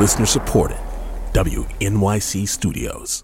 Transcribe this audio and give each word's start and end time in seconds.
Listener 0.00 0.24
supported. 0.24 0.78
WNYC 1.34 2.48
Studios. 2.48 3.22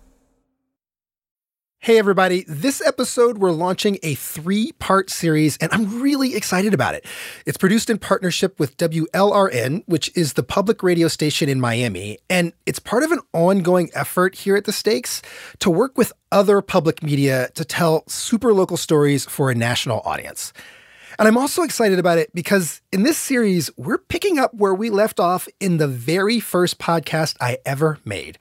Hey, 1.79 1.99
everybody. 1.99 2.45
This 2.47 2.83
episode, 2.85 3.39
we're 3.39 3.51
launching 3.51 3.97
a 4.03 4.15
three 4.15 4.73
part 4.73 5.09
series, 5.09 5.57
and 5.57 5.73
I'm 5.73 6.03
really 6.03 6.35
excited 6.37 6.75
about 6.75 6.95
it. 6.95 7.07
It's 7.47 7.57
produced 7.57 7.89
in 7.89 7.97
partnership 7.97 8.61
with 8.61 8.77
WLRN, 8.77 9.85
which 9.87 10.15
is 10.15 10.35
the 10.35 10.43
public 10.43 10.83
radio 10.83 11.09
station 11.09 11.49
in 11.49 11.63
Miami, 11.63 12.19
and 12.29 12.53
it's 12.67 12.79
part 12.79 13.03
of 13.03 13.11
an 13.11 13.21
ongoing 13.33 13.89
effort 13.95 14.35
here 14.35 14.55
at 14.55 14.65
the 14.65 14.73
Stakes 14.73 15.23
to 15.61 15.71
work 15.71 15.97
with 15.97 16.13
other 16.31 16.61
public 16.61 17.03
media 17.03 17.49
to 17.55 17.65
tell 17.65 18.05
super 18.07 18.53
local 18.53 18.77
stories 18.77 19.25
for 19.25 19.51
a 19.51 19.55
national 19.55 20.03
audience. 20.05 20.53
And 21.19 21.27
I'm 21.27 21.39
also 21.39 21.63
excited 21.63 21.99
about 21.99 22.19
it 22.19 22.35
because 22.35 22.81
in 22.93 23.03
this 23.03 23.19
series, 23.19 23.71
we're 23.77 23.99
picking 23.99 24.39
up 24.39 24.55
where 24.55 24.75
we 24.75 24.91
left 24.91 25.19
off 25.19 25.49
in 25.61 25.79
the 25.79 25.89
very 25.89 26.41
first 26.41 26.79
podcast 26.79 27.37
I 27.41 27.59
ever 27.65 27.99
made. 28.05 28.39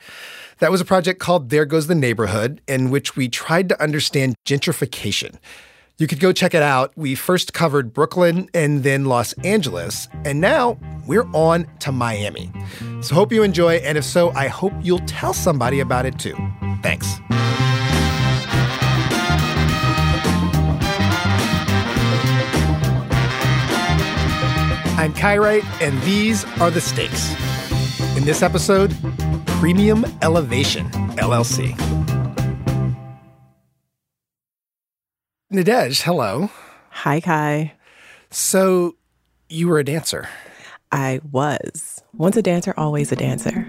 That 0.60 0.72
was 0.72 0.82
a 0.82 0.86
project 0.86 1.20
called 1.20 1.50
There 1.50 1.66
Goes 1.66 1.88
the 1.88 1.96
Neighborhood, 1.96 2.62
in 2.68 2.90
which 2.90 3.16
we 3.16 3.30
tried 3.30 3.70
to 3.70 3.82
understand 3.82 4.36
gentrification. 4.46 5.36
You 5.98 6.08
could 6.08 6.20
go 6.20 6.34
check 6.34 6.54
it 6.54 6.62
out. 6.62 6.92
We 6.98 7.16
first 7.16 7.54
covered 7.54 7.94
Brooklyn 7.94 8.50
and 8.54 8.84
then 8.84 9.06
Los 9.06 9.32
Angeles, 9.46 10.10
and 10.26 10.42
now 10.42 10.78
we're 11.08 11.28
on 11.34 11.68
to 11.80 11.94
Miami. 11.94 12.52
So, 13.02 13.16
hope 13.16 13.32
you 13.32 13.44
enjoy, 13.44 13.76
and 13.76 13.98
if 13.98 14.04
so, 14.04 14.32
I 14.32 14.48
hope 14.48 14.74
you'll 14.82 15.00
tell 15.08 15.34
somebody 15.34 15.80
about 15.80 16.06
it 16.06 16.20
too. 16.20 16.36
Thanks. 16.84 17.16
Wright, 25.34 25.64
and 25.82 26.00
these 26.04 26.46
are 26.62 26.70
the 26.70 26.80
stakes. 26.80 27.34
In 28.16 28.26
this 28.26 28.44
episode, 28.44 28.96
Premium 29.48 30.06
Elevation, 30.22 30.88
LLC. 31.18 31.76
Nadege, 35.52 36.04
hello. 36.04 36.52
Hi, 36.92 37.20
Kai. 37.22 37.74
So, 38.30 38.98
you 39.50 39.68
were 39.68 39.80
a 39.80 39.84
dancer. 39.84 40.30
I 40.92 41.22
was. 41.32 42.04
Once 42.14 42.38
a 42.38 42.44
dancer, 42.44 42.76
always 42.78 43.12
a 43.12 43.16
dancer. 43.16 43.66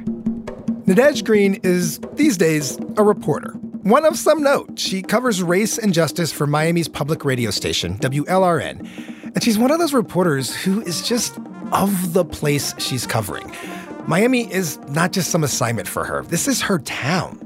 Nadege 0.86 1.24
Green 1.24 1.54
is, 1.62 1.98
these 2.12 2.36
days, 2.36 2.78
a 2.98 3.02
reporter. 3.02 3.52
One 3.82 4.04
of 4.04 4.18
some 4.18 4.42
note. 4.42 4.78
She 4.78 5.00
covers 5.00 5.42
race 5.42 5.78
and 5.78 5.94
justice 5.94 6.32
for 6.32 6.46
Miami's 6.46 6.88
public 6.88 7.24
radio 7.24 7.50
station, 7.50 7.98
WLRN. 7.98 9.15
And 9.36 9.44
she's 9.44 9.58
one 9.58 9.70
of 9.70 9.78
those 9.78 9.92
reporters 9.92 10.56
who 10.56 10.80
is 10.80 11.06
just 11.06 11.38
of 11.70 12.14
the 12.14 12.24
place 12.24 12.74
she's 12.78 13.06
covering. 13.06 13.52
Miami 14.06 14.50
is 14.50 14.78
not 14.88 15.12
just 15.12 15.30
some 15.30 15.44
assignment 15.44 15.86
for 15.86 16.04
her, 16.04 16.22
this 16.24 16.48
is 16.48 16.62
her 16.62 16.78
town. 16.78 17.38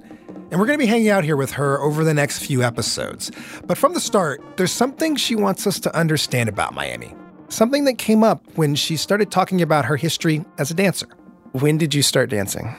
And 0.52 0.60
we're 0.60 0.66
going 0.66 0.78
to 0.78 0.84
be 0.84 0.86
hanging 0.86 1.08
out 1.08 1.24
here 1.24 1.36
with 1.36 1.50
her 1.52 1.80
over 1.80 2.04
the 2.04 2.14
next 2.14 2.44
few 2.44 2.62
episodes. 2.62 3.32
But 3.66 3.76
from 3.76 3.94
the 3.94 4.00
start, 4.00 4.40
there's 4.56 4.70
something 4.70 5.16
she 5.16 5.34
wants 5.34 5.66
us 5.66 5.80
to 5.80 5.96
understand 5.96 6.48
about 6.48 6.74
Miami. 6.74 7.12
Something 7.48 7.84
that 7.86 7.98
came 7.98 8.22
up 8.22 8.44
when 8.54 8.76
she 8.76 8.96
started 8.96 9.32
talking 9.32 9.60
about 9.60 9.84
her 9.84 9.96
history 9.96 10.44
as 10.58 10.70
a 10.70 10.74
dancer. 10.74 11.08
When 11.52 11.76
did 11.76 11.92
you 11.92 12.02
start 12.02 12.30
dancing? 12.30 12.76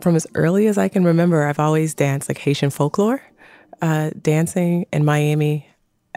From 0.00 0.16
as 0.16 0.26
early 0.34 0.66
as 0.66 0.78
I 0.78 0.88
can 0.88 1.04
remember, 1.04 1.46
I've 1.46 1.60
always 1.60 1.94
danced 1.94 2.28
like 2.28 2.38
Haitian 2.38 2.70
folklore, 2.70 3.22
uh, 3.80 4.10
dancing 4.20 4.86
in 4.92 5.04
Miami 5.04 5.68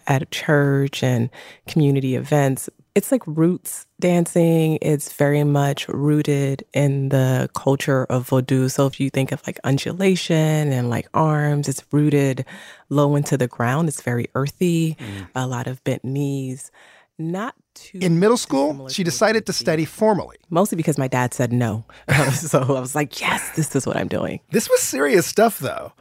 at 0.07 0.21
a 0.21 0.25
church 0.25 1.03
and 1.03 1.29
community 1.67 2.15
events. 2.15 2.69
It's 2.93 3.11
like 3.11 3.23
roots 3.27 3.87
dancing. 3.99 4.77
It's 4.81 5.11
very 5.11 5.43
much 5.43 5.87
rooted 5.89 6.63
in 6.73 7.09
the 7.09 7.49
culture 7.53 8.05
of 8.05 8.29
Vodou. 8.29 8.71
So 8.71 8.87
if 8.87 8.99
you 8.99 9.09
think 9.09 9.33
of 9.33 9.45
like 9.45 9.59
undulation 9.65 10.71
and 10.71 10.89
like 10.89 11.09
arms, 11.13 11.67
it's 11.67 11.83
rooted 11.91 12.45
low 12.89 13.15
into 13.15 13.37
the 13.37 13.47
ground. 13.47 13.89
It's 13.89 14.01
very 14.01 14.27
earthy, 14.33 14.95
mm. 14.95 15.27
a 15.35 15.45
lot 15.45 15.67
of 15.67 15.83
bent 15.83 16.05
knees. 16.05 16.71
Not 17.17 17.55
too. 17.75 17.99
In 18.01 18.19
middle 18.19 18.37
school, 18.37 18.89
she 18.89 19.03
decided 19.03 19.45
to 19.45 19.53
study 19.53 19.85
formally. 19.85 20.37
Mostly 20.49 20.75
because 20.75 20.97
my 20.97 21.07
dad 21.07 21.33
said 21.33 21.53
no. 21.53 21.85
so 22.33 22.61
I 22.61 22.79
was 22.79 22.95
like, 22.95 23.19
yes, 23.21 23.55
this 23.55 23.75
is 23.75 23.87
what 23.87 23.95
I'm 23.95 24.09
doing. 24.09 24.41
This 24.51 24.69
was 24.69 24.81
serious 24.81 25.25
stuff, 25.25 25.59
though. 25.59 25.93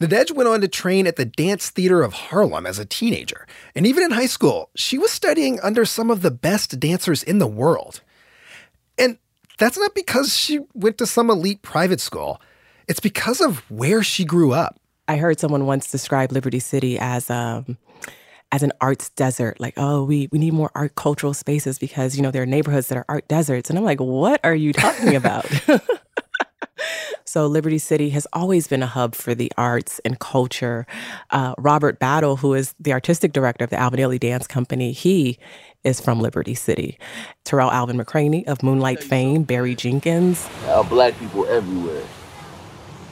Nadege 0.00 0.34
went 0.34 0.48
on 0.48 0.60
to 0.60 0.68
train 0.68 1.06
at 1.06 1.16
the 1.16 1.24
Dance 1.24 1.70
Theater 1.70 2.02
of 2.02 2.12
Harlem 2.12 2.66
as 2.66 2.78
a 2.78 2.84
teenager, 2.84 3.46
and 3.74 3.86
even 3.86 4.02
in 4.02 4.10
high 4.10 4.26
school, 4.26 4.70
she 4.74 4.98
was 4.98 5.10
studying 5.10 5.60
under 5.60 5.84
some 5.84 6.10
of 6.10 6.22
the 6.22 6.30
best 6.30 6.78
dancers 6.78 7.22
in 7.22 7.38
the 7.38 7.46
world. 7.46 8.00
And 8.98 9.18
that's 9.58 9.78
not 9.78 9.94
because 9.94 10.36
she 10.36 10.60
went 10.74 10.98
to 10.98 11.06
some 11.06 11.30
elite 11.30 11.62
private 11.62 12.00
school, 12.00 12.40
it's 12.88 13.00
because 13.00 13.40
of 13.40 13.68
where 13.70 14.02
she 14.02 14.24
grew 14.24 14.52
up. 14.52 14.78
I 15.08 15.16
heard 15.16 15.40
someone 15.40 15.66
once 15.66 15.90
describe 15.90 16.32
Liberty 16.32 16.58
City 16.58 16.98
as 16.98 17.30
um, 17.30 17.78
as 18.52 18.62
an 18.62 18.72
arts 18.80 19.10
desert. 19.10 19.60
Like, 19.60 19.74
oh, 19.76 20.04
we, 20.04 20.28
we 20.32 20.38
need 20.38 20.52
more 20.52 20.70
art 20.74 20.94
cultural 20.94 21.34
spaces 21.34 21.78
because, 21.78 22.16
you 22.16 22.22
know, 22.22 22.30
there 22.30 22.42
are 22.42 22.46
neighborhoods 22.46 22.88
that 22.88 22.98
are 22.98 23.04
art 23.08 23.28
deserts. 23.28 23.70
And 23.70 23.78
I'm 23.78 23.84
like, 23.84 24.00
what 24.00 24.40
are 24.44 24.54
you 24.54 24.72
talking 24.72 25.16
about? 25.16 25.46
So 27.28 27.48
Liberty 27.48 27.78
City 27.78 28.10
has 28.10 28.24
always 28.32 28.68
been 28.68 28.84
a 28.84 28.86
hub 28.86 29.16
for 29.16 29.34
the 29.34 29.50
arts 29.58 30.00
and 30.04 30.16
culture. 30.20 30.86
Uh, 31.30 31.54
Robert 31.58 31.98
Battle, 31.98 32.36
who 32.36 32.54
is 32.54 32.72
the 32.78 32.92
artistic 32.92 33.32
director 33.32 33.64
of 33.64 33.70
the 33.70 33.76
Alvin 33.76 33.98
Ailey 33.98 34.20
Dance 34.20 34.46
Company, 34.46 34.92
he 34.92 35.36
is 35.82 36.00
from 36.00 36.20
Liberty 36.20 36.54
City. 36.54 36.98
Tarell 37.44 37.72
Alvin 37.72 37.98
McCraney 37.98 38.46
of 38.46 38.62
Moonlight 38.62 39.02
fame, 39.02 39.42
Barry 39.42 39.74
Jenkins. 39.74 40.48
Our 40.68 40.84
black 40.84 41.18
people 41.18 41.44
everywhere. 41.46 42.04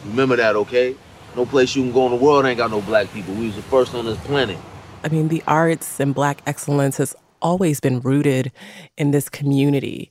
Remember 0.07 0.37
that, 0.37 0.55
okay? 0.55 0.95
No 1.35 1.45
place 1.45 1.75
you 1.75 1.83
can 1.83 1.93
go 1.93 2.07
in 2.07 2.13
the 2.13 2.25
world 2.25 2.47
ain't 2.47 2.59
got 2.59 2.71
no 2.71 2.83
black 2.83 3.13
people. 3.13 3.35
We 3.35 3.47
was 3.47 3.57
the 3.57 3.63
first 3.63 3.95
on 3.95 4.05
this 4.05 4.19
planet. 4.21 4.59
I 5.03 5.09
mean, 5.09 5.27
the 5.27 5.43
arts 5.49 5.99
and 5.99 6.15
black 6.15 6.41
excellence 6.47 6.99
has 6.99 7.17
always 7.43 7.81
been 7.81 8.01
rooted 8.01 8.53
in 8.97 9.11
this 9.11 9.29
community. 9.29 10.11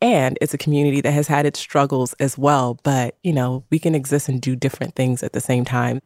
And 0.00 0.38
it's 0.40 0.54
a 0.54 0.58
community 0.58 1.00
that 1.00 1.12
has 1.12 1.26
had 1.26 1.44
its 1.46 1.58
struggles 1.58 2.12
as 2.14 2.38
well, 2.38 2.78
but 2.82 3.16
you 3.22 3.32
know, 3.32 3.64
we 3.70 3.78
can 3.78 3.94
exist 3.94 4.28
and 4.28 4.40
do 4.40 4.54
different 4.54 4.94
things 4.94 5.22
at 5.22 5.32
the 5.32 5.40
same 5.40 5.64
time. 5.64 6.00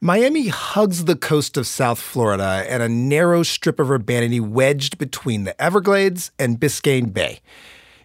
Miami 0.00 0.48
hugs 0.48 1.04
the 1.06 1.16
coast 1.16 1.56
of 1.56 1.66
South 1.66 1.98
Florida 1.98 2.66
and 2.68 2.82
a 2.82 2.88
narrow 2.88 3.42
strip 3.42 3.80
of 3.80 3.90
urbanity 3.90 4.40
wedged 4.40 4.98
between 4.98 5.44
the 5.44 5.60
Everglades 5.62 6.32
and 6.38 6.60
Biscayne 6.60 7.14
Bay. 7.14 7.40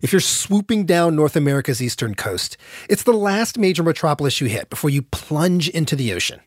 If 0.02 0.14
you're 0.14 0.22
swooping 0.22 0.86
down 0.86 1.16
North 1.16 1.36
America's 1.36 1.82
eastern 1.82 2.16
coast, 2.16 2.58
it's 2.90 3.04
the 3.04 3.12
last 3.12 3.58
major 3.58 3.84
metropolis 3.84 4.40
you 4.40 4.48
hit 4.48 4.70
before 4.70 4.90
you 4.90 5.02
plunge 5.02 5.68
into 5.70 5.96
the 5.96 6.14
ocean. 6.14 6.40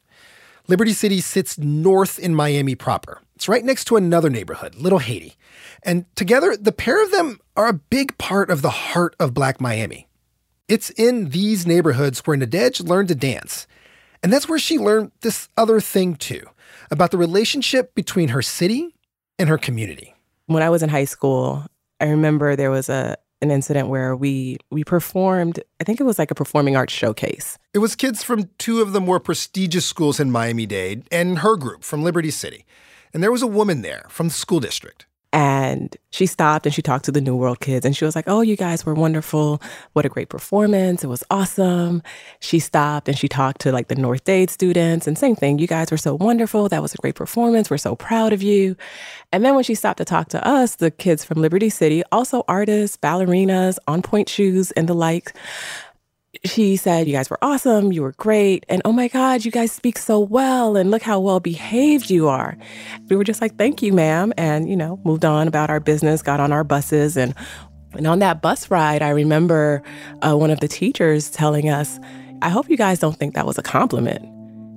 Liberty 0.67 0.95
City 0.95 1.21
sits 1.21 1.59
north 1.59 2.19
in 2.19 2.35
Miami 2.35 2.75
proper. 2.75 3.21
It's 3.37 3.49
right 3.49 3.65
next 3.65 3.85
to 3.87 3.97
another 3.97 4.31
neighborhood, 4.31 4.77
Little 4.77 5.01
Haiti. 5.01 5.37
And 5.83 6.05
together, 6.15 6.57
the 6.57 6.73
pair 6.73 7.03
of 7.03 7.11
them 7.11 7.41
are 7.57 7.67
a 7.67 7.73
big 7.73 8.17
part 8.19 8.51
of 8.51 8.63
the 8.63 8.71
heart 8.71 9.17
of 9.19 9.35
Black 9.35 9.61
Miami. 9.61 10.09
It's 10.69 10.91
in 10.91 11.31
these 11.31 11.67
neighborhoods 11.67 12.21
where 12.21 12.37
Nadege 12.37 12.89
learned 12.89 13.09
to 13.09 13.15
dance. 13.15 13.67
And 14.23 14.33
that's 14.33 14.49
where 14.49 14.59
she 14.59 14.79
learned 14.79 15.13
this 15.21 15.49
other 15.57 15.81
thing 15.81 16.15
too 16.15 16.47
about 16.91 17.11
the 17.11 17.19
relationship 17.19 17.95
between 17.95 18.29
her 18.29 18.41
city 18.41 18.95
and 19.39 19.49
her 19.49 19.59
community. 19.59 20.15
When 20.47 20.63
I 20.63 20.71
was 20.71 20.83
in 20.83 20.89
high 20.89 21.05
school, 21.05 21.65
I 22.01 22.07
remember 22.07 22.57
there 22.57 22.71
was 22.71 22.89
a 22.89 23.17
an 23.43 23.51
incident 23.51 23.89
where 23.89 24.17
we 24.17 24.57
we 24.71 24.83
performed 24.83 25.61
i 25.79 25.85
think 25.85 26.01
it 26.01 26.05
was 26.05 26.19
like 26.19 26.31
a 26.31 26.35
performing 26.35 26.77
arts 26.77 26.95
showcase 26.95 27.59
it 27.75 27.79
was 27.79 27.95
kids 27.95 28.23
from 28.23 28.49
two 28.57 28.81
of 28.81 28.93
the 28.93 29.01
more 29.01 29.21
prestigious 29.21 29.85
schools 29.85 30.19
in 30.19 30.31
miami-dade 30.31 31.07
and 31.13 31.41
her 31.41 31.55
group 31.55 31.85
from 31.85 32.03
liberty 32.03 32.31
city 32.31 32.65
and 33.15 33.23
there 33.23 33.33
was 33.33 33.43
a 33.43 33.47
woman 33.47 33.81
there 33.83 34.05
from 34.09 34.29
the 34.29 34.35
school 34.35 34.61
district 34.61 35.07
and 35.35 35.97
she 36.11 36.27
stopped 36.27 36.65
and 36.65 36.73
she 36.73 36.81
talked 36.81 37.05
to 37.07 37.11
the 37.11 37.21
New 37.21 37.35
World 37.35 37.59
kids 37.59 37.85
and 37.85 37.97
she 37.97 38.05
was 38.05 38.15
like, 38.15 38.29
Oh, 38.29 38.41
you 38.41 38.57
guys 38.57 38.87
were 38.87 38.95
wonderful. 38.95 39.61
What 39.93 40.07
a 40.07 40.09
great 40.09 40.29
performance. 40.29 41.03
It 41.03 41.09
was 41.09 41.25
awesome. 41.29 42.05
She 42.39 42.61
stopped 42.61 43.09
and 43.09 43.19
she 43.19 43.27
talked 43.27 43.61
to 43.63 43.73
like 43.73 43.89
the 43.89 43.97
North 43.97 44.23
Dade 44.23 44.49
students 44.49 45.09
and 45.09 45.19
same 45.19 45.35
thing. 45.35 45.59
You 45.59 45.67
guys 45.67 45.91
were 45.91 45.97
so 45.97 46.15
wonderful. 46.15 46.69
That 46.69 46.83
was 46.83 46.95
a 46.95 46.99
great 46.99 47.17
performance. 47.17 47.69
We're 47.69 47.79
so 47.79 47.97
proud 47.97 48.33
of 48.33 48.45
you. 48.45 48.77
And 49.33 49.45
then 49.45 49.57
when 49.57 49.65
she 49.65 49.75
stopped 49.75 49.99
to 49.99 50.05
talk 50.05 50.29
to 50.29 50.47
us, 50.47 50.77
the 50.77 50.93
kids 50.93 51.25
from 51.25 51.41
Liberty 51.41 51.69
City, 51.69 52.05
also 52.13 52.45
artists, 52.47 52.97
ballerinas, 52.97 53.79
on 53.89 54.03
point 54.03 54.29
shoes, 54.29 54.71
and 54.73 54.89
the 54.89 54.95
like, 54.95 55.33
she 56.45 56.77
said, 56.77 57.07
You 57.07 57.15
guys 57.15 57.31
were 57.31 57.39
awesome. 57.43 57.93
You 57.93 58.03
were 58.03 58.13
great. 58.13 58.65
And 58.69 58.83
oh 58.85 58.93
my 58.93 59.09
God, 59.09 59.45
you 59.45 59.51
guys 59.51 59.73
speak 59.73 59.99
so 59.99 60.19
well. 60.21 60.77
And 60.77 60.91
look 60.91 61.03
how 61.03 61.21
well 61.21 61.41
behaved 61.41 62.11
you 62.11 62.29
are. 62.29 62.57
We 63.09 63.17
were 63.17 63.25
just 63.25 63.41
like, 63.41 63.57
Thank 63.57 63.83
you, 63.83 63.93
ma'am. 63.93 64.33
And, 64.37 64.69
you 64.69 64.77
know, 64.77 65.01
moved 65.05 65.25
on 65.25 65.49
about 65.49 65.71
our 65.71 65.81
business, 65.81 66.23
got 66.23 66.41
on 66.41 66.53
our 66.53 66.65
buses. 66.65 67.17
And, 67.17 67.35
and 67.93 68.07
on 68.07 68.19
that 68.21 68.43
bus 68.43 68.71
ride, 68.71 69.03
I 69.03 69.11
remember 69.11 69.83
uh, 70.23 70.37
one 70.37 70.51
of 70.51 70.61
the 70.61 70.69
teachers 70.69 71.31
telling 71.31 71.69
us, 71.69 71.99
I 72.43 72.49
hope 72.49 72.69
you 72.69 72.77
guys 72.77 72.99
don't 72.99 73.17
think 73.17 73.35
that 73.35 73.47
was 73.47 73.59
a 73.59 73.63
compliment. 73.63 74.29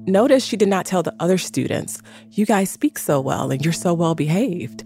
Notice 0.07 0.45
she 0.45 0.55
did 0.55 0.69
not 0.69 0.85
tell 0.85 1.03
the 1.03 1.13
other 1.19 1.37
students, 1.37 2.01
You 2.31 2.45
guys 2.45 2.69
speak 2.69 2.97
so 2.97 3.19
well 3.19 3.51
and 3.51 3.63
you're 3.63 3.73
so 3.73 3.93
well 3.93 4.15
behaved. 4.15 4.83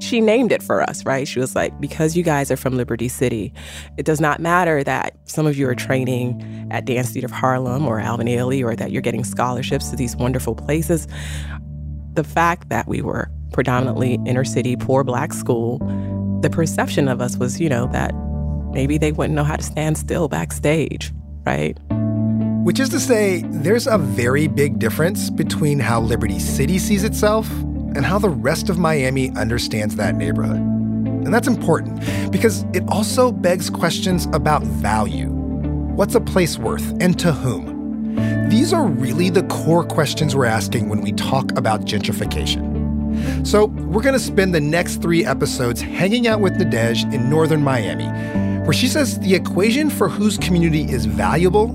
She 0.00 0.20
named 0.20 0.52
it 0.52 0.62
for 0.62 0.82
us, 0.82 1.04
right? 1.04 1.26
She 1.26 1.40
was 1.40 1.54
like, 1.54 1.78
because 1.80 2.16
you 2.16 2.22
guys 2.22 2.50
are 2.50 2.56
from 2.56 2.76
Liberty 2.76 3.08
City, 3.08 3.52
it 3.96 4.04
does 4.04 4.20
not 4.20 4.40
matter 4.40 4.84
that 4.84 5.16
some 5.24 5.46
of 5.46 5.56
you 5.56 5.68
are 5.68 5.74
training 5.74 6.68
at 6.70 6.84
Dance 6.84 7.10
Theater 7.10 7.26
of 7.26 7.32
Harlem 7.32 7.86
or 7.86 8.00
Alvin 8.00 8.26
Ailey 8.26 8.64
or 8.64 8.76
that 8.76 8.92
you're 8.92 9.02
getting 9.02 9.24
scholarships 9.24 9.88
to 9.90 9.96
these 9.96 10.16
wonderful 10.16 10.54
places. 10.54 11.06
The 12.14 12.24
fact 12.24 12.68
that 12.68 12.88
we 12.88 13.02
were 13.02 13.30
predominantly 13.52 14.18
inner 14.26 14.44
city, 14.44 14.76
poor 14.76 15.04
black 15.04 15.32
school, 15.32 15.78
the 16.42 16.50
perception 16.50 17.08
of 17.08 17.20
us 17.20 17.36
was, 17.36 17.60
you 17.60 17.68
know, 17.68 17.86
that 17.88 18.12
maybe 18.72 18.98
they 18.98 19.12
wouldn't 19.12 19.34
know 19.34 19.44
how 19.44 19.56
to 19.56 19.62
stand 19.62 19.98
still 19.98 20.28
backstage, 20.28 21.12
right? 21.44 21.76
Which 22.64 22.78
is 22.78 22.88
to 22.90 23.00
say, 23.00 23.42
there's 23.46 23.86
a 23.86 23.98
very 23.98 24.46
big 24.46 24.78
difference 24.78 25.30
between 25.30 25.78
how 25.78 26.00
Liberty 26.00 26.38
City 26.38 26.78
sees 26.78 27.02
itself 27.02 27.48
and 27.94 28.04
how 28.04 28.18
the 28.18 28.30
rest 28.30 28.68
of 28.68 28.78
Miami 28.78 29.30
understands 29.36 29.96
that 29.96 30.14
neighborhood. 30.14 30.56
And 30.58 31.34
that's 31.34 31.48
important 31.48 32.00
because 32.30 32.64
it 32.72 32.82
also 32.88 33.32
begs 33.32 33.68
questions 33.68 34.26
about 34.32 34.62
value. 34.62 35.28
What's 35.28 36.14
a 36.14 36.20
place 36.20 36.58
worth 36.58 36.90
and 37.02 37.18
to 37.18 37.32
whom? 37.32 38.48
These 38.48 38.72
are 38.72 38.86
really 38.86 39.30
the 39.30 39.42
core 39.44 39.84
questions 39.84 40.34
we're 40.34 40.46
asking 40.46 40.88
when 40.88 41.02
we 41.02 41.12
talk 41.12 41.56
about 41.58 41.82
gentrification. 41.82 43.46
So, 43.46 43.66
we're 43.66 44.02
going 44.02 44.14
to 44.14 44.20
spend 44.20 44.54
the 44.54 44.60
next 44.60 45.02
three 45.02 45.24
episodes 45.24 45.80
hanging 45.80 46.28
out 46.28 46.40
with 46.40 46.54
Nadege 46.54 47.12
in 47.12 47.28
northern 47.28 47.62
Miami, 47.62 48.06
where 48.64 48.72
she 48.72 48.86
says 48.86 49.18
the 49.20 49.34
equation 49.34 49.90
for 49.90 50.08
whose 50.08 50.38
community 50.38 50.82
is 50.82 51.04
valuable 51.04 51.68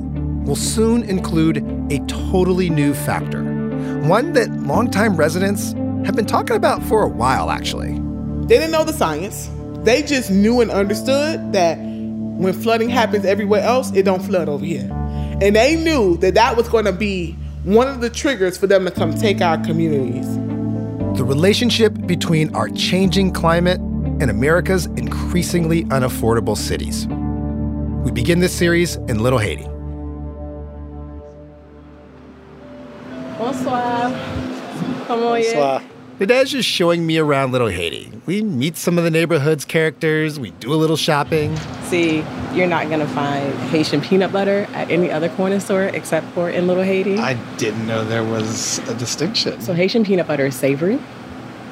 will 0.46 0.56
soon 0.56 1.04
include 1.04 1.58
a 1.92 2.00
totally 2.08 2.70
new 2.70 2.94
factor, 2.94 3.44
one 4.08 4.34
that 4.34 4.50
longtime 4.52 5.18
residents 5.18 5.74
have 6.06 6.16
been 6.16 6.26
talking 6.26 6.56
about 6.56 6.84
for 6.84 7.04
a 7.04 7.08
while, 7.08 7.50
actually. 7.50 7.94
They 8.48 8.58
didn't 8.58 8.72
know 8.72 8.84
the 8.84 8.94
science. 8.94 9.50
They 9.84 10.04
just 10.04 10.32
knew 10.32 10.62
and 10.62 10.70
understood 10.70 11.54
that 11.54 11.78
when 11.78 12.54
flooding 12.54 12.90
happens 12.90 13.26
everywhere 13.26 13.62
else, 13.62 13.92
it 13.94 14.04
don't 14.04 14.22
flood 14.22 14.50
over 14.50 14.66
here. 14.66 14.90
And 15.42 15.56
they 15.56 15.76
knew 15.76 16.18
that 16.18 16.34
that 16.36 16.58
was 16.58 16.68
going 16.68 16.86
to 16.86 16.92
be 16.92 17.34
one 17.64 17.88
of 17.88 18.02
the 18.02 18.10
triggers 18.10 18.58
for 18.58 18.68
them 18.68 18.86
to 18.86 18.92
come 18.92 19.14
take 19.14 19.42
our 19.42 19.58
communities. 19.64 20.28
The 21.18 21.24
relationship 21.24 21.94
between 22.06 22.54
our 22.56 22.70
changing 22.70 23.32
climate 23.32 23.80
and 23.80 24.30
America's 24.30 24.88
increasingly 24.98 25.86
unaffordable 25.86 26.58
cities. 26.58 27.08
We 28.06 28.12
begin 28.12 28.40
this 28.40 28.54
series 28.54 28.96
in 29.08 29.20
Little 29.20 29.40
Haiti. 29.40 29.64
Bonsoir. 33.38 34.10
Comment 35.08 35.46
Bonsoir. 35.46 35.84
Nadege 36.20 36.54
is 36.54 36.64
showing 36.64 37.08
me 37.08 37.18
around 37.18 37.52
Little 37.52 37.70
Haiti. 37.70 38.12
We 38.28 38.44
meet 38.44 38.78
some 38.78 39.00
of 39.00 39.04
the 39.04 39.10
neighborhood's 39.10 39.66
characters, 39.66 40.40
we 40.40 40.52
do 40.52 40.72
a 40.72 40.76
little 40.76 40.96
shopping. 40.96 41.58
See, 41.86 42.24
you're 42.54 42.68
not 42.68 42.88
gonna 42.90 43.08
find 43.08 43.52
Haitian 43.70 44.00
peanut 44.00 44.32
butter 44.32 44.68
at 44.74 44.92
any 44.92 45.10
other 45.10 45.28
corner 45.30 45.60
store 45.60 45.86
except 45.86 46.28
for 46.28 46.52
in 46.52 46.68
Little 46.68 46.84
Haiti. 46.84 47.18
I 47.18 47.34
didn't 47.58 47.88
know 47.88 48.06
there 48.06 48.24
was 48.24 48.78
a 48.88 48.94
distinction. 48.94 49.60
So 49.60 49.74
Haitian 49.74 50.06
peanut 50.06 50.28
butter 50.28 50.46
is 50.46 50.56
savory, 50.56 51.00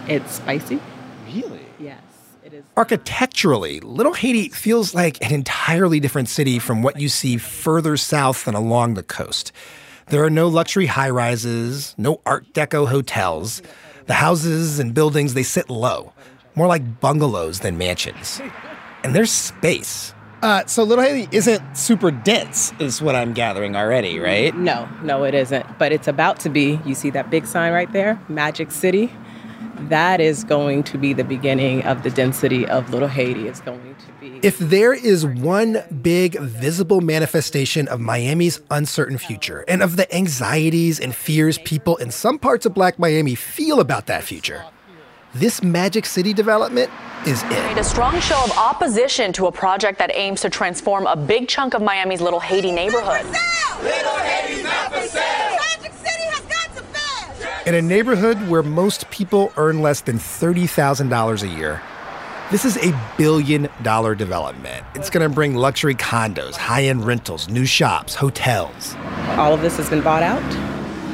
it's 0.07 0.33
spicy. 0.33 0.79
Really? 1.27 1.61
Yes, 1.79 2.01
it 2.43 2.53
is. 2.55 2.63
Architecturally, 2.75 3.79
Little 3.81 4.13
Haiti 4.13 4.49
feels 4.49 4.95
like 4.95 5.23
an 5.23 5.31
entirely 5.31 5.99
different 5.99 6.29
city 6.29 6.57
from 6.57 6.81
what 6.81 6.99
you 6.99 7.09
see 7.09 7.37
further 7.37 7.95
south 7.95 8.47
and 8.47 8.57
along 8.57 8.95
the 8.95 9.03
coast. 9.03 9.51
There 10.07 10.23
are 10.23 10.31
no 10.31 10.47
luxury 10.47 10.87
high 10.87 11.11
rises, 11.11 11.93
no 11.95 12.21
Art 12.25 12.51
Deco 12.53 12.87
hotels. 12.87 13.61
The 14.07 14.13
houses 14.15 14.79
and 14.79 14.93
buildings, 14.93 15.33
they 15.33 15.43
sit 15.43 15.69
low, 15.69 16.13
more 16.55 16.67
like 16.67 16.99
bungalows 16.99 17.59
than 17.59 17.77
mansions. 17.77 18.41
And 19.03 19.15
there's 19.15 19.31
space. 19.31 20.13
Uh, 20.41 20.65
so 20.65 20.83
Little 20.83 21.03
Haiti 21.03 21.27
isn't 21.35 21.77
super 21.77 22.09
dense, 22.09 22.73
is 22.79 23.01
what 23.01 23.15
I'm 23.15 23.33
gathering 23.33 23.75
already, 23.75 24.19
right? 24.19 24.55
No, 24.55 24.89
no, 25.03 25.23
it 25.23 25.35
isn't. 25.35 25.77
But 25.77 25.91
it's 25.91 26.07
about 26.07 26.39
to 26.41 26.49
be. 26.49 26.79
You 26.83 26.95
see 26.95 27.11
that 27.11 27.29
big 27.29 27.45
sign 27.45 27.73
right 27.73 27.91
there? 27.93 28.19
Magic 28.27 28.71
City. 28.71 29.13
That 29.89 30.21
is 30.21 30.43
going 30.43 30.83
to 30.83 30.97
be 30.97 31.13
the 31.13 31.23
beginning 31.23 31.83
of 31.83 32.03
the 32.03 32.09
density 32.09 32.67
of 32.67 32.89
Little 32.91 33.07
Haiti. 33.07 33.47
It's 33.47 33.61
going 33.61 33.95
to 33.95 34.11
be. 34.19 34.39
If 34.45 34.57
there 34.59 34.93
is 34.93 35.25
one 35.25 35.83
big 36.01 36.39
visible 36.39 37.01
manifestation 37.01 37.87
of 37.87 37.99
Miami's 37.99 38.61
uncertain 38.69 39.17
future 39.17 39.65
and 39.67 39.81
of 39.81 39.95
the 39.95 40.13
anxieties 40.15 40.99
and 40.99 41.15
fears 41.15 41.57
people 41.59 41.97
in 41.97 42.11
some 42.11 42.39
parts 42.39 42.65
of 42.65 42.73
Black 42.73 42.99
Miami 42.99 43.35
feel 43.35 43.79
about 43.79 44.07
that 44.07 44.23
future, 44.23 44.63
this 45.33 45.63
Magic 45.63 46.05
City 46.05 46.33
development 46.33 46.89
is 47.25 47.43
it. 47.43 47.77
a 47.77 47.83
strong 47.83 48.19
show 48.19 48.43
of 48.43 48.51
opposition 48.57 49.31
to 49.33 49.47
a 49.47 49.51
project 49.51 49.99
that 49.99 50.11
aims 50.13 50.41
to 50.41 50.49
transform 50.49 51.07
a 51.07 51.15
big 51.15 51.47
chunk 51.47 51.73
of 51.73 51.81
Miami's 51.81 52.21
Little 52.21 52.39
Haiti 52.39 52.71
neighborhood. 52.71 53.25
In 57.67 57.75
a 57.75 57.81
neighborhood 57.81 58.39
where 58.47 58.63
most 58.63 59.07
people 59.11 59.53
earn 59.55 59.83
less 59.83 60.01
than 60.01 60.17
$30,000 60.17 61.43
a 61.43 61.47
year, 61.47 61.79
this 62.49 62.65
is 62.65 62.75
a 62.77 62.99
billion 63.19 63.69
dollar 63.83 64.15
development. 64.15 64.83
It's 64.95 65.11
going 65.11 65.29
to 65.29 65.33
bring 65.33 65.53
luxury 65.53 65.93
condos, 65.93 66.55
high 66.55 66.85
end 66.85 67.05
rentals, 67.05 67.49
new 67.49 67.65
shops, 67.65 68.15
hotels. 68.15 68.95
All 69.37 69.53
of 69.53 69.61
this 69.61 69.77
has 69.77 69.91
been 69.91 70.01
bought 70.01 70.23
out. 70.23 70.70